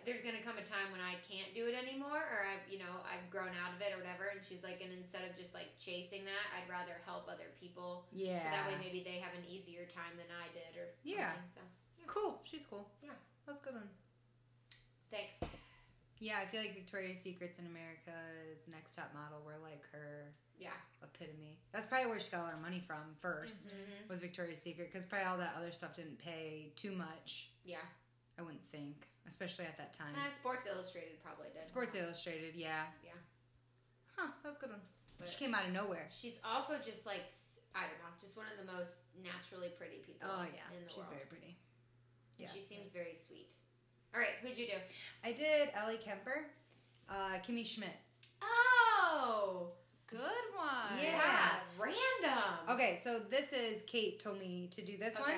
[0.03, 2.91] There's gonna come a time when I can't do it anymore, or I've, you know,
[3.07, 4.27] I've grown out of it, or whatever.
[4.35, 8.03] And she's like, and instead of just like chasing that, I'd rather help other people
[8.11, 8.43] Yeah.
[8.43, 11.31] so that way maybe they have an easier time than I did or Yeah.
[11.55, 11.61] So
[12.05, 12.35] Cool.
[12.43, 12.91] She's cool.
[13.01, 13.15] Yeah.
[13.47, 13.89] That's a good one.
[15.09, 15.39] thanks.
[16.19, 20.73] Yeah, I feel like Victoria's Secret's in America's Next Top Model were like her Yeah.
[21.03, 21.59] epitome.
[21.71, 24.07] That's probably where she got all her money from 1st Mhm.
[24.09, 27.51] was Victoria's Secret because probably all that other stuff didn't pay too much.
[27.63, 27.85] Yeah.
[28.39, 30.15] I wouldn't think, especially at that time.
[30.15, 31.63] Uh, Sports Illustrated probably did.
[31.63, 32.91] Sports Illustrated, yeah.
[33.03, 33.13] Yeah.
[34.15, 34.81] Huh, that's a good one.
[35.19, 36.07] But she came out of nowhere.
[36.11, 37.23] she's also just like
[37.75, 40.27] I don't know, just one of the most naturally pretty people.
[40.31, 41.09] Oh yeah, in the she's world.
[41.13, 41.59] very pretty.
[42.39, 43.53] And She seems very sweet.
[44.13, 44.73] All right, who'd you do?
[45.23, 46.45] I did Ellie Kemper,
[47.09, 47.89] uh, Kimmy Schmidt.
[48.41, 49.71] Oh,
[50.07, 50.19] Good
[50.55, 50.99] one.
[51.01, 52.43] yeah, random.
[52.69, 55.33] Okay, so this is Kate told me to do this Okay.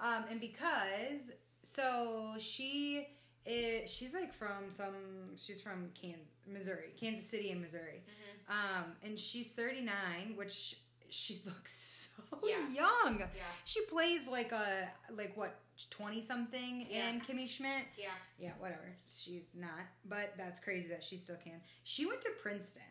[0.00, 1.30] one, um, and because
[1.62, 3.06] so she
[3.44, 8.02] is she's like from some she's from Kansas, Missouri, Kansas City in Missouri,
[8.48, 8.52] Mhm.
[8.80, 10.76] um, and she's thirty nine, which
[11.10, 12.68] she looks so Yeah.
[12.70, 13.18] young.
[13.20, 13.44] Yeah.
[13.64, 15.60] She plays like a like what
[15.90, 17.08] twenty something Yeah.
[17.10, 17.84] in Kimmy Schmidt.
[17.96, 18.08] Yeah.
[18.38, 18.94] Yeah, whatever.
[19.06, 19.70] She's not,
[20.04, 21.60] but that's crazy that she still can.
[21.84, 22.82] She went to Princeton.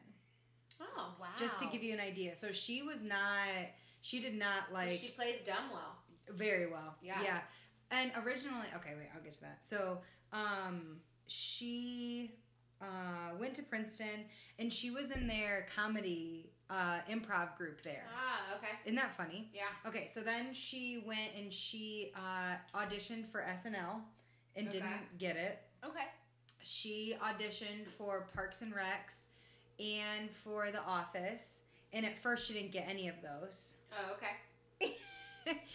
[0.82, 1.16] Oh.
[1.20, 1.28] Wow.
[1.40, 2.36] Just to give you an idea.
[2.36, 3.48] So she was not.
[4.02, 5.98] She did not like she plays dumb well.
[6.36, 6.96] very well.
[7.02, 7.22] Yeah.
[7.24, 7.40] Yeah.
[7.92, 9.60] And originally, okay, wait, I'll get to that.
[9.64, 10.00] So,
[10.34, 10.98] um,
[11.28, 12.34] she
[12.82, 14.26] uh, went to Princeton,
[14.60, 18.04] and she was in their comedy uh, improv group there.
[18.16, 18.74] Ah, okay.
[18.86, 19.50] Isn't that funny?
[19.54, 19.64] Yeah.
[19.88, 24.02] Okay, so then she went and she uh, auditioned for SNL
[24.56, 24.78] and Okay.
[24.80, 25.60] didn't get it.
[25.86, 26.06] Okay.
[26.62, 29.24] She auditioned for Parks and Recs
[29.80, 31.60] and for The Office,
[31.94, 33.76] and at first she didn't get any of those.
[33.94, 34.94] Oh, okay.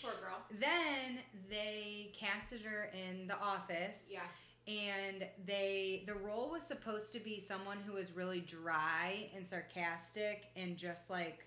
[0.02, 0.37] Poor girl.
[0.61, 4.09] then they casted her in The Office.
[4.11, 4.20] Yeah.
[4.68, 10.46] And they the role was supposed to be someone who was really dry and sarcastic
[10.57, 11.46] and just like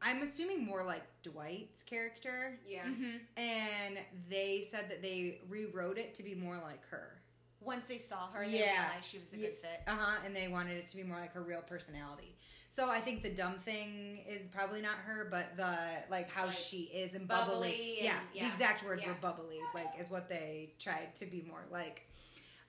[0.00, 2.58] I'm assuming more like Dwight's character.
[2.66, 2.84] Yeah.
[2.84, 3.40] Mm-hmm.
[3.40, 3.98] And
[4.30, 7.20] they said that they rewrote it to be more like her.
[7.60, 8.86] Once they saw her, they Yeah.
[8.86, 9.82] realized she was a good fit.
[9.86, 10.18] Uh huh.
[10.24, 12.36] And they wanted it to be more like her real personality.
[12.70, 15.76] So I think the dumb thing is probably not her, but the
[16.10, 17.96] like how Like, she is and bubbly bubbly.
[17.98, 19.08] and- yeah, yeah, the exact words yeah.
[19.08, 19.58] were bubbly.
[19.74, 22.02] Like is what they tried to be more like.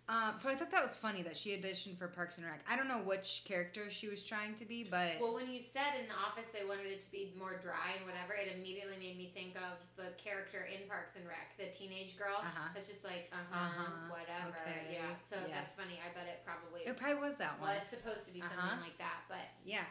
[0.09, 2.65] Um, so I thought that was funny that she auditioned for Parks and Rec.
[2.65, 5.93] I don't know which character she was trying to be, but Well, when you said
[6.01, 9.21] in the office they wanted it to be more dry and whatever, it immediately made
[9.21, 12.41] me think of the character in Parks and Rec, the teenage girl.
[12.41, 12.73] Uh-huh.
[12.73, 14.09] That's just like, uh huh, Uh-huh.
[14.17, 14.57] whatever.
[14.65, 14.97] Okay.
[14.97, 15.13] Yeah.
[15.21, 15.61] So Yeah.
[15.61, 16.01] that's funny.
[16.01, 17.69] I bet it probably it probably was that one.
[17.69, 18.81] was supposed to be something Uh-huh.
[18.81, 19.85] like that, but Yeah.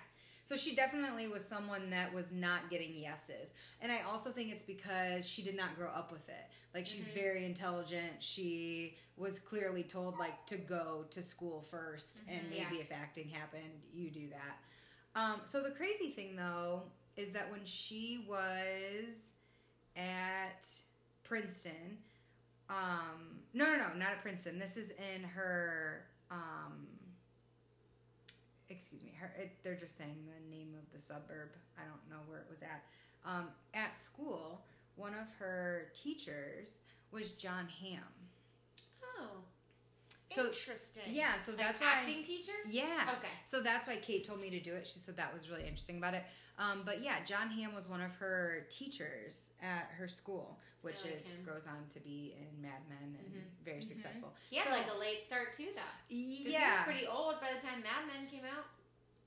[0.48, 3.52] So she definitely was someone that was not getting yeses.
[3.82, 6.48] And I also think it's because she did not grow up with it.
[6.72, 7.12] Like she's Mhm.
[7.12, 8.22] very intelligent.
[8.22, 12.48] She was clearly told like to go to school 1st and Mhm.
[12.48, 12.80] maybe Yeah.
[12.80, 14.58] if acting happened, you do that.
[15.14, 19.32] Um, so the crazy thing though is that when she was
[19.94, 20.66] at
[21.24, 22.02] Princeton,
[22.70, 24.58] um, no, no, no, not at Princeton.
[24.58, 26.97] This is in her, um,
[28.70, 29.32] excuse me, her.
[29.38, 31.50] It, they're just saying the name of the suburb.
[31.78, 32.82] I don't know where it was at.
[33.24, 34.62] Um, at school,
[34.96, 36.78] one of her teachers
[37.10, 38.00] was Jon Hamm.
[39.20, 39.28] oh,
[40.30, 41.02] So Interesting.
[41.10, 41.86] yeah, so like that's why.
[42.00, 42.52] acting teacher.
[42.68, 43.10] Yeah.
[43.18, 43.28] Okay.
[43.44, 44.86] So that's why Kate told me to do it.
[44.86, 46.24] She said that was really interesting about it.
[46.58, 51.18] Um, but yeah, Jon Hamm was one of her teachers at her school, which like
[51.18, 51.44] is him.
[51.44, 53.64] goes on to be in Mad Men and Mhm.
[53.64, 53.84] very Mhm.
[53.84, 54.34] successful.
[54.50, 55.80] He had So- like a late start too, though.
[55.82, 58.66] 'Cause He was Yeah, pretty old by the time Mad Men came out.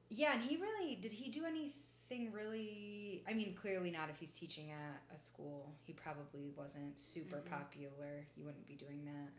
[0.10, 1.12] yeah, and he really did.
[1.12, 3.24] He do anything really?
[3.26, 5.74] I mean, clearly not if he's teaching at a school.
[5.86, 7.46] He probably wasn't super Mhm.
[7.50, 8.26] popular.
[8.36, 9.32] He wouldn't be doing that.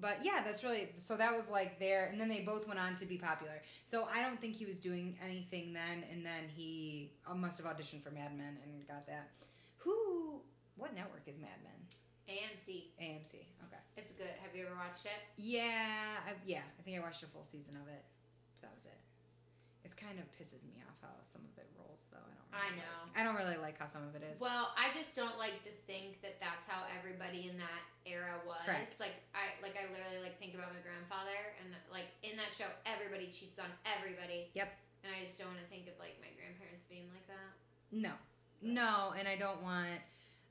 [0.00, 2.94] But yeah, that's really so that was like there, and then they both went on
[2.96, 3.60] to be popular.
[3.84, 7.66] So I don't think he was doing anything then, and then he uh, must have
[7.66, 9.28] auditioned for Mad Men and got that.
[9.78, 10.42] Who?
[10.78, 11.78] What network is Mad Men?
[12.30, 12.94] AMC.
[13.02, 13.34] AMC.
[13.66, 13.82] Okay.
[13.96, 14.30] It's good.
[14.44, 15.18] Have you ever watched it?
[15.36, 16.62] Yeah, I, yeah.
[16.78, 18.04] I think I watched a full season of it.
[18.62, 19.00] That was it.
[19.82, 22.20] It kind of pisses me off how some of it rolls, though.
[22.20, 22.46] I don't.
[22.52, 22.98] I Really know.
[23.08, 24.36] Like, I don't really like how some of it is.
[24.38, 28.60] Well, I just don't like to think that that's how everybody in that era was.
[28.68, 29.00] Correct.
[29.00, 32.68] Like I like I literally like think about my grandfather and like in that show
[32.84, 34.52] everybody cheats on everybody.
[34.52, 34.68] Yep.
[35.04, 37.50] And I just don't want to think of like my grandparents being like that.
[37.94, 38.12] no,
[38.60, 40.02] no, and I don't want.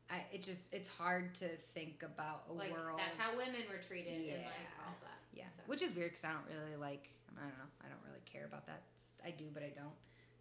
[0.09, 2.99] I it just it's hard to think about a Like world.
[2.99, 4.85] that's how women were treated and like Yeah.
[4.85, 5.19] all that.
[5.33, 7.09] Yeah, So- which is weird because I don't really like.
[7.37, 7.69] I don't know.
[7.83, 8.81] I don't really care about that.
[9.23, 9.93] I do, but I don't.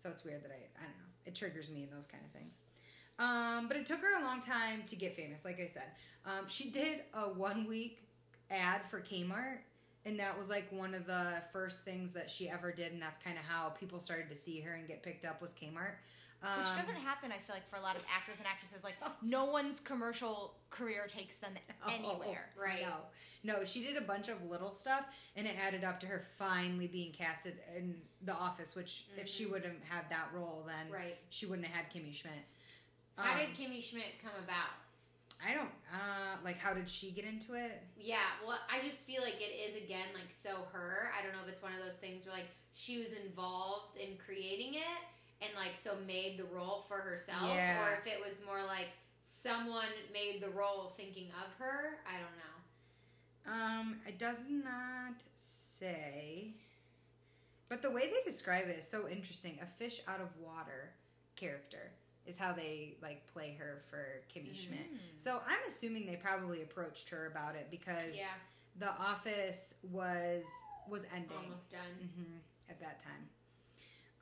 [0.03, 0.57] So it's weird that I.
[0.81, 1.11] I don't know.
[1.27, 2.59] It triggers me in those kind of things.
[3.19, 5.45] Um, but it took her a long time to get famous.
[5.45, 5.91] Like I said,
[6.25, 8.07] um, she did a one week
[8.51, 9.59] ad for Kmart,
[10.05, 13.19] and that was like one of the first things that she ever did, and that's
[13.19, 15.97] kind of how people started to see her and get picked up was Kmart.
[16.43, 18.85] Um, Which doesn't happen, I feel like, for a lot of actors and actresses.
[18.85, 21.53] Like, no one's commercial career takes them
[21.87, 22.51] Oh, anywhere.
[22.61, 22.83] Right.
[23.45, 26.25] No, no, she did a bunch of little stuff, and it added up to her
[26.39, 27.95] finally being casted in
[28.25, 28.75] The Office.
[28.77, 29.51] Which, if she Mhm.
[29.51, 31.17] wouldn't have had that role, then Right.
[31.31, 32.33] she wouldn't have had Kimmy Schmidt.
[33.17, 34.71] How Um, did Kimmy Schmidt come about?
[35.43, 36.59] I don't uh like?
[36.59, 37.83] How did she get into it?
[37.99, 41.13] Yeah, well, I just feel like it is again like so her.
[41.19, 44.17] I don't know if it's one of those things where like she was involved in
[44.17, 45.03] creating it
[45.41, 47.83] and like so made the role for herself, Yeah.
[47.83, 48.89] or if it was more like
[49.23, 51.99] someone made the role thinking of her.
[52.07, 53.53] I don't know.
[53.53, 56.49] Um, it does not say,
[57.69, 59.59] but the way they describe it is so interesting.
[59.63, 60.91] A fish out of water
[61.37, 61.91] character
[62.27, 64.57] is how they like play her for Kimmy Mhm.
[64.67, 64.87] Schmidt.
[65.19, 68.35] So I'm assuming they probably approached her about it because Yeah,
[68.79, 70.45] The Office was
[70.89, 72.11] was ending almost done.
[72.17, 72.37] hmm
[72.69, 73.29] at that time.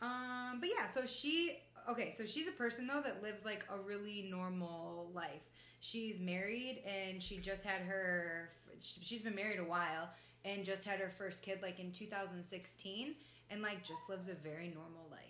[0.05, 3.79] Um, but yeah, so she okay, so she's a person though that lives like a
[3.79, 5.43] really normal life.
[5.81, 8.51] She's married and she just had her
[8.81, 10.09] she's been married a while
[10.45, 13.15] and just had her first kid like in 2016
[13.51, 15.21] and like just lives a very normal life.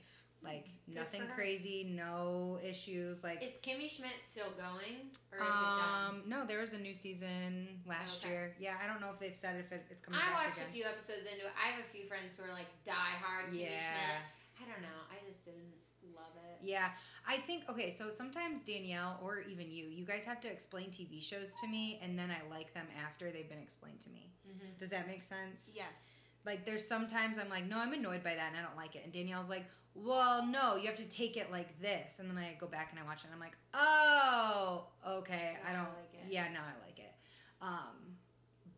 [0.43, 5.73] Like Good nothing crazy, no issues like Is Kimmy Schmidt still going, or is it
[5.81, 6.21] done?
[6.21, 8.29] um, no, there was a new season last Okay.
[8.35, 8.55] year.
[8.61, 10.69] Yeah, I don't know if they've said if it, it's coming I watched again.
[10.69, 11.53] a few episodes into it.
[11.57, 13.81] I have a few friends who are like die hard Kimmy yeah.
[13.89, 14.21] Schmidt.
[14.65, 15.01] I don't know.
[15.13, 15.75] I just didn't
[16.15, 16.59] love it.
[16.63, 16.89] Yeah,
[17.27, 17.91] I think okay.
[17.91, 21.99] So sometimes Danielle or even you, you guys have to explain TV shows to me,
[22.03, 24.31] and then I like them after they've been explained to me.
[24.49, 24.77] Mm-hmm.
[24.79, 25.73] Does that make sense?
[25.75, 26.21] Yes.
[26.45, 29.03] Like there's sometimes I'm like, no, I'm annoyed by that, and I don't like it.
[29.05, 32.57] And Danielle's like, well, no, you have to take it like this, and then I
[32.59, 36.13] go back and I watch it, and I'm like, oh, okay, I I don't like
[36.15, 36.33] it.
[36.33, 37.13] Yeah, now I like it.
[37.61, 38.17] Um,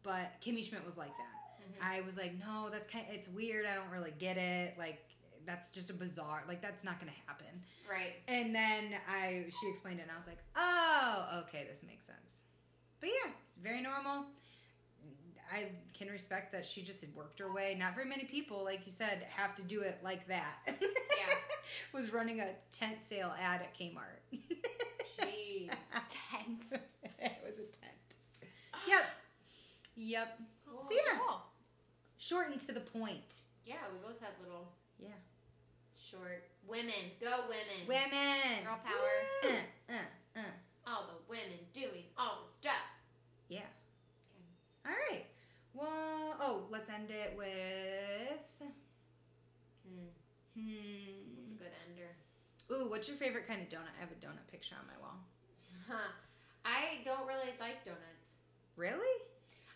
[0.03, 1.37] but Kimmy Schmidt was like that.
[1.63, 1.85] Mm-hmm.
[1.85, 3.05] I was like, no, that's kind.
[3.11, 3.67] It's weird.
[3.67, 4.75] I don't really get it.
[4.79, 5.01] Like
[5.47, 6.43] that's just a bizarre.
[6.49, 7.63] Like that's not gonna happen.
[7.89, 8.15] Right.
[8.29, 12.43] And then I she explained it and I was like, "Oh, okay, this makes sense."
[13.01, 14.25] But yeah, it's very normal.
[15.53, 15.67] I
[15.97, 17.77] can respect that she just had worked her way.
[17.79, 20.57] Not very many people, like you said, have to do it like that.
[20.67, 21.35] Yeah.
[21.95, 24.19] Was running a tent sale ad at Kmart.
[25.21, 25.71] Jeez.
[26.09, 26.73] Tense.
[26.73, 28.17] it was a tent.
[28.89, 29.05] Yep.
[29.97, 30.41] Yep.
[30.69, 30.85] Cool.
[30.85, 31.41] So yeah, Cool.
[32.19, 33.43] short and to the point.
[33.65, 34.69] Yeah, we both had little
[34.99, 35.09] Yeah.
[36.11, 37.11] Short women.
[37.21, 37.87] Go women.
[37.87, 38.65] Women.
[38.65, 39.15] Girl power.
[39.45, 40.41] Uh, uh, uh.
[40.87, 42.87] All the women doing all the stuff.
[43.49, 43.59] Yeah.
[44.35, 44.87] Okay.
[44.87, 45.27] All right.
[45.75, 48.41] Well, oh, let's end it with.
[49.87, 50.09] Hmm.
[50.57, 51.59] It's a Hmm.
[51.59, 52.11] good ender.
[52.73, 53.93] Ooh, what's your favorite kind of donut?
[53.97, 55.19] I have a donut picture on my wall.
[55.89, 56.11] Huh.
[56.65, 58.35] I don't really like donuts.
[58.77, 59.23] Really?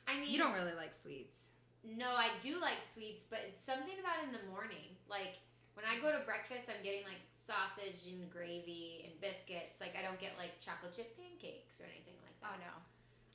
[0.08, 1.48] I mean, You don't really like sweets.
[1.84, 4.96] No, I do like sweets, but it's something about in the morning.
[5.08, 5.38] Like
[5.78, 9.78] when I go to breakfast, I'm getting like sausage and gravy and biscuits.
[9.82, 12.54] Like I don't get like chocolate chip pancakes or anything like that.
[12.54, 12.74] Oh no.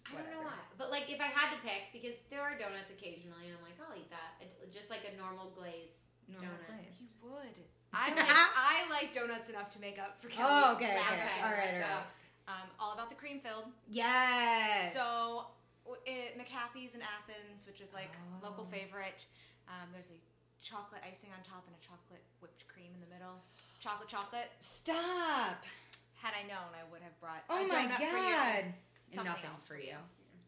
[0.06, 0.62] I don't know why.
[0.78, 3.78] But like if I had to pick, because there are donuts occasionally, and I'm like,
[3.82, 4.38] I'll eat that.
[4.70, 6.06] Just like a normal glaze.
[6.30, 6.86] Normal Donut.
[7.02, 7.58] You would.
[7.94, 10.52] I like I like donuts enough to make up for Kelly's.
[10.52, 11.22] Oh, okay, lack okay.
[11.40, 11.90] of All right, donuts.
[11.90, 12.62] all right.
[12.62, 13.66] Um, all about the cream filled.
[13.90, 14.94] Yes.
[14.94, 15.48] So,
[16.06, 18.46] it, McHappy's in Athens, which is like Oh.
[18.46, 19.26] local favorite.
[19.68, 20.18] Um, there's a
[20.62, 23.42] chocolate icing on top and a chocolate whipped cream in the middle.
[23.80, 24.50] Chocolate, chocolate.
[24.60, 25.62] stop.
[26.16, 28.34] Had I known, I would have brought Oh a my donut for you.
[28.34, 28.64] god.
[29.14, 29.88] Something Nothing else for for you.
[29.88, 29.96] you.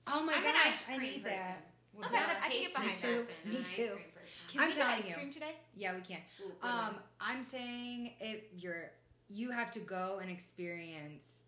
[0.07, 1.37] Oh my I'm gosh, an ice I need person.
[1.37, 1.67] that.
[1.93, 2.17] Well, Okay.
[2.17, 3.01] I'm that- not a I can get behind that.
[3.03, 3.33] person.
[3.45, 3.83] Me too.
[3.83, 4.01] person.
[4.49, 5.31] Can I'm we get telling ice you.
[5.33, 5.55] today?
[5.75, 6.19] Yeah, we can.
[6.41, 6.95] Ooh, Um.
[7.19, 8.91] I'm saying if you're
[9.29, 11.41] you have to go and experience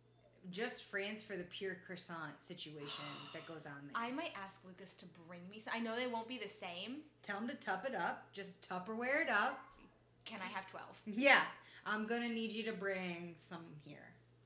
[0.52, 3.92] just France for the pure croissant situation that goes on there.
[3.96, 5.74] I might ask Lucas to bring me some.
[5.76, 6.98] I know they won't be the same.
[7.24, 8.32] Tell him to tup it up.
[8.34, 9.60] Just Tupperware it up.
[10.26, 10.86] Can I have 12?
[11.18, 11.42] Yeah,
[11.86, 13.98] I'm gonna need you to bring some here.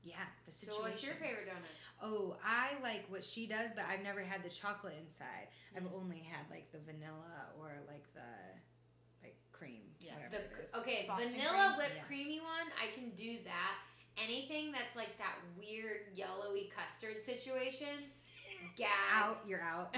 [0.02, 0.82] Yeah, the situation.
[0.82, 2.02] so what's your favorite donut?
[2.02, 5.48] Oh, I like what she does, but I've never had the chocolate inside.
[5.74, 5.94] I've Mm.
[5.94, 8.20] only had like the vanilla or like the
[9.22, 10.14] like cream, Yeah.
[10.16, 10.74] whatever The, it is.
[10.74, 11.76] okay, Boston vanilla cream?
[11.78, 12.02] whipped Yeah.
[12.04, 13.78] creamy one, I can do that.
[14.22, 17.98] Anything that's like that weird yellowy custard situation,
[18.76, 18.88] gag.
[19.12, 19.94] Out, you're out.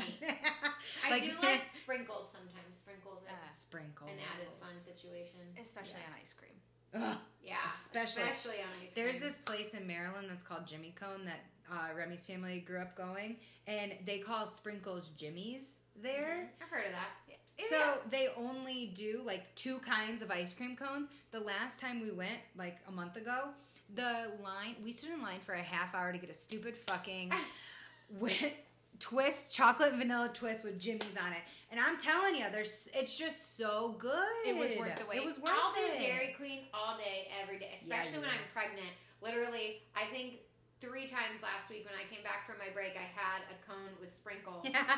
[1.11, 2.77] I do like sprinkles sometimes.
[2.77, 4.11] Sprinkles are Uh, sprinkles.
[4.11, 5.41] an added fun situation.
[5.61, 6.15] especially Yeah.
[6.15, 6.53] on ice cream.
[6.95, 7.19] Ugh.
[7.43, 9.05] Yeah, Especially- especially on ice cream.
[9.07, 11.41] There's this place in Maryland that's called Jimmie Cone that
[11.71, 13.37] uh, Remy's family grew up going,
[13.67, 16.49] and they call sprinkles jimmies there.
[16.63, 17.37] I've heard of that.
[17.71, 21.09] So they only do like two kinds of ice cream cones.
[21.33, 23.49] The last time we went, like a month ago,
[23.95, 27.33] the line we stood in line for a half hour to get a stupid fucking
[28.21, 28.53] wi-
[28.99, 31.43] twist, chocolate and vanilla twist with jimmies on it.
[31.71, 34.47] And I'm telling you, there's it's just so good.
[34.47, 35.19] It was worth the wait.
[35.19, 35.99] It was worth I'll do.
[35.99, 38.31] Dairy Queen all day, every day, especially you when.
[38.31, 38.91] I'm pregnant.
[39.23, 40.45] Literally, I think
[40.81, 43.91] three times last week when I came back from my break, I had a cone
[44.01, 44.65] with sprinkles.
[44.65, 44.85] Yeah.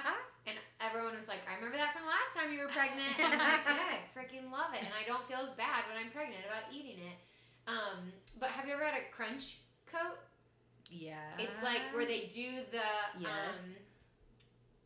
[0.49, 3.13] And everyone was like, I remember that from last time you were pregnant.
[3.21, 4.81] And I'm like, yeah, I freaking love it.
[4.81, 7.21] And I don't feel as bad when I'm pregnant about eating it.
[7.69, 8.11] Um,
[8.41, 10.17] but have you ever had a crunch coat?
[10.91, 11.37] yeah.
[11.39, 12.89] It's like where they do the.
[13.21, 13.29] Yes.
[13.29, 13.77] Um,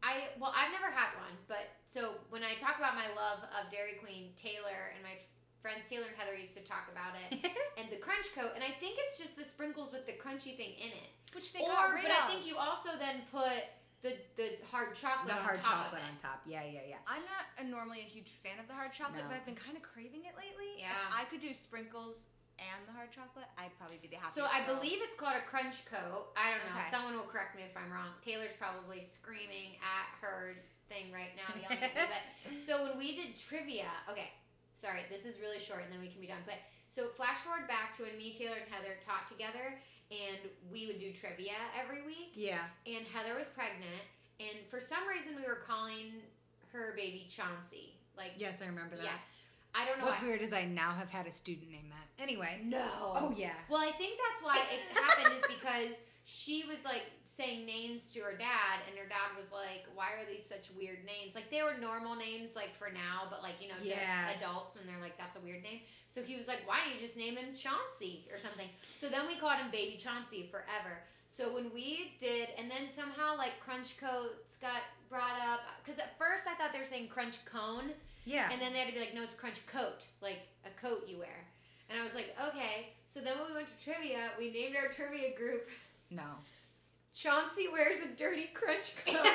[0.03, 3.71] I well, I've never had one, but so when I talk about my love of
[3.71, 5.15] Dairy Queen, Taylor and my
[5.63, 7.39] friends Taylor and Heather used to talk about it,
[7.79, 10.75] and the crunch coat, and I think it's just the sprinkles with the crunchy thing
[10.75, 11.11] in it.
[11.39, 12.19] Which they or, got rid but of.
[12.19, 13.63] I think you also then put
[14.03, 16.43] the the hard chocolate the on hard top chocolate of on top.
[16.51, 17.07] Yeah, yeah, yeah.
[17.07, 19.31] I'm not a, normally a huge fan of the hard chocolate, No.
[19.31, 20.83] but I've been kind of craving it lately.
[20.83, 21.15] If Yeah.
[21.15, 22.27] I could do sprinkles
[22.59, 24.37] and the hard chocolate, I'd probably be the happiest.
[24.37, 24.77] So I girl.
[24.77, 26.33] believe it's called a crunch coat.
[26.37, 26.77] I don't know.
[26.81, 26.91] Okay.
[26.93, 28.13] Someone will correct me if I'm wrong.
[28.25, 30.57] Taylor's probably screaming at her
[30.93, 32.05] thing right now, yelling at me.
[32.05, 32.23] But
[32.67, 34.29] so when we did trivia, okay.
[34.73, 36.43] sorry, this is really short, and then we can be done.
[36.45, 39.81] But so flash forward back to when me, Taylor, and Heather taught together,
[40.13, 42.37] and we would do trivia every week.
[42.37, 42.69] Yeah.
[42.85, 44.05] And Heather was pregnant,
[44.39, 46.21] and for some reason we were calling
[46.73, 47.97] her baby Chauncey.
[48.17, 49.05] Like Yes, I remember that.
[49.05, 49.25] yes,
[49.75, 50.05] I don't know.
[50.07, 50.29] What's why.
[50.29, 52.23] weird is I now have had a student name that.
[52.23, 52.61] Anyway.
[52.65, 52.87] No.
[53.17, 53.55] Oh yeah.
[53.69, 58.21] Well, I think that's why it happened is because she was like saying names to
[58.21, 61.35] her dad, and her dad was like, "Why are these such weird names?
[61.35, 64.37] Like they were normal names, like for now, but like you know, to Yeah.
[64.37, 65.81] adults when they're like, that's a weird name."
[66.13, 69.27] So he was like, "Why don't you just name him Chauncey or something?" So then
[69.27, 71.01] we called him Baby Chauncey forever.
[71.33, 76.19] So when we did, and then somehow like Crunch Coats got brought up because at
[76.19, 77.97] first I thought they were saying Crunch Cone.
[78.25, 78.49] Yeah.
[78.53, 81.19] And then they had to be like, no, it's crunch coat, like a coat you
[81.19, 81.47] wear.
[81.91, 82.89] And I was like, okay.
[83.07, 85.69] So then when we went to trivia, we named our trivia group
[86.11, 86.23] no.
[87.15, 89.27] Chauncey Wears a Dirty Crunch Coat.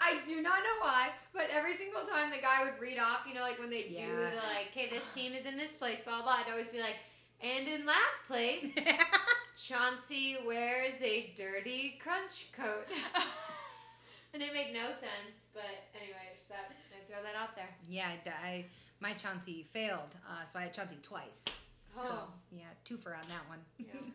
[0.00, 3.34] I do not know why, but every single time the guy would read off, you
[3.34, 6.22] know, like when they do the like, okay, this team is in this place, blah,
[6.22, 6.96] blah, I'd always be like,
[7.40, 8.74] and in last place,
[9.56, 12.86] Chauncey wears a dirty crunch coat.
[14.34, 17.68] and it made no sense, but anyway, I just thought I'd throw that out there.
[17.88, 18.14] yeah.
[18.24, 18.64] I, I
[19.00, 21.44] my Chauncey failed, uh, so I had Chauncey twice.
[21.86, 22.28] So Oh.
[22.52, 23.58] yeah, twofer on that one.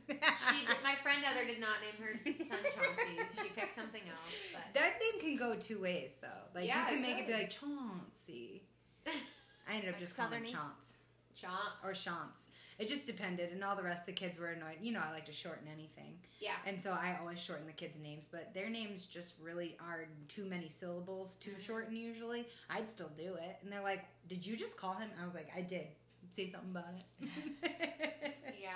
[0.54, 3.18] She, did- my friend Heather did not name her son Chauncey.
[3.42, 6.28] She picked something else, but that name can go two ways though.
[6.54, 8.64] Like Yeah, you can it make it be like Chauncey.
[9.08, 10.52] I ended up Like just calling him Southerny?
[10.52, 10.94] Chance
[11.36, 11.56] Chance.
[11.84, 12.48] or Chance.
[12.84, 14.76] It just depended, and all the rest of the kids were annoyed.
[14.82, 16.16] You know, I like to shorten anything.
[16.42, 16.52] Yeah.
[16.68, 20.44] And so I always shorten the kids' names, but their names just really are too
[20.44, 21.62] many syllables to Mhm.
[21.62, 22.46] shorten usually.
[22.70, 23.58] I'd still do it.
[23.62, 25.10] And they're like, Did you just call him?
[25.22, 25.88] I was like, I did.
[26.32, 28.36] Say something about it.
[28.60, 28.70] Yeah.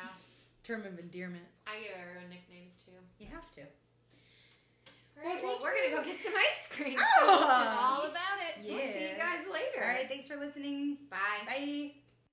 [0.63, 1.45] Term of endearment.
[1.65, 2.91] I give everyone nicknames too.
[3.19, 3.61] You have to.
[3.61, 6.97] All right, Well, well, we're gonna go get some ice cream.
[6.99, 7.25] Oh.
[7.25, 8.63] So All about it.
[8.65, 9.81] we'll see you guys later.
[9.83, 10.07] All right.
[10.07, 10.97] Thanks for listening.
[11.09, 11.17] Bye.
[11.45, 11.91] Bye.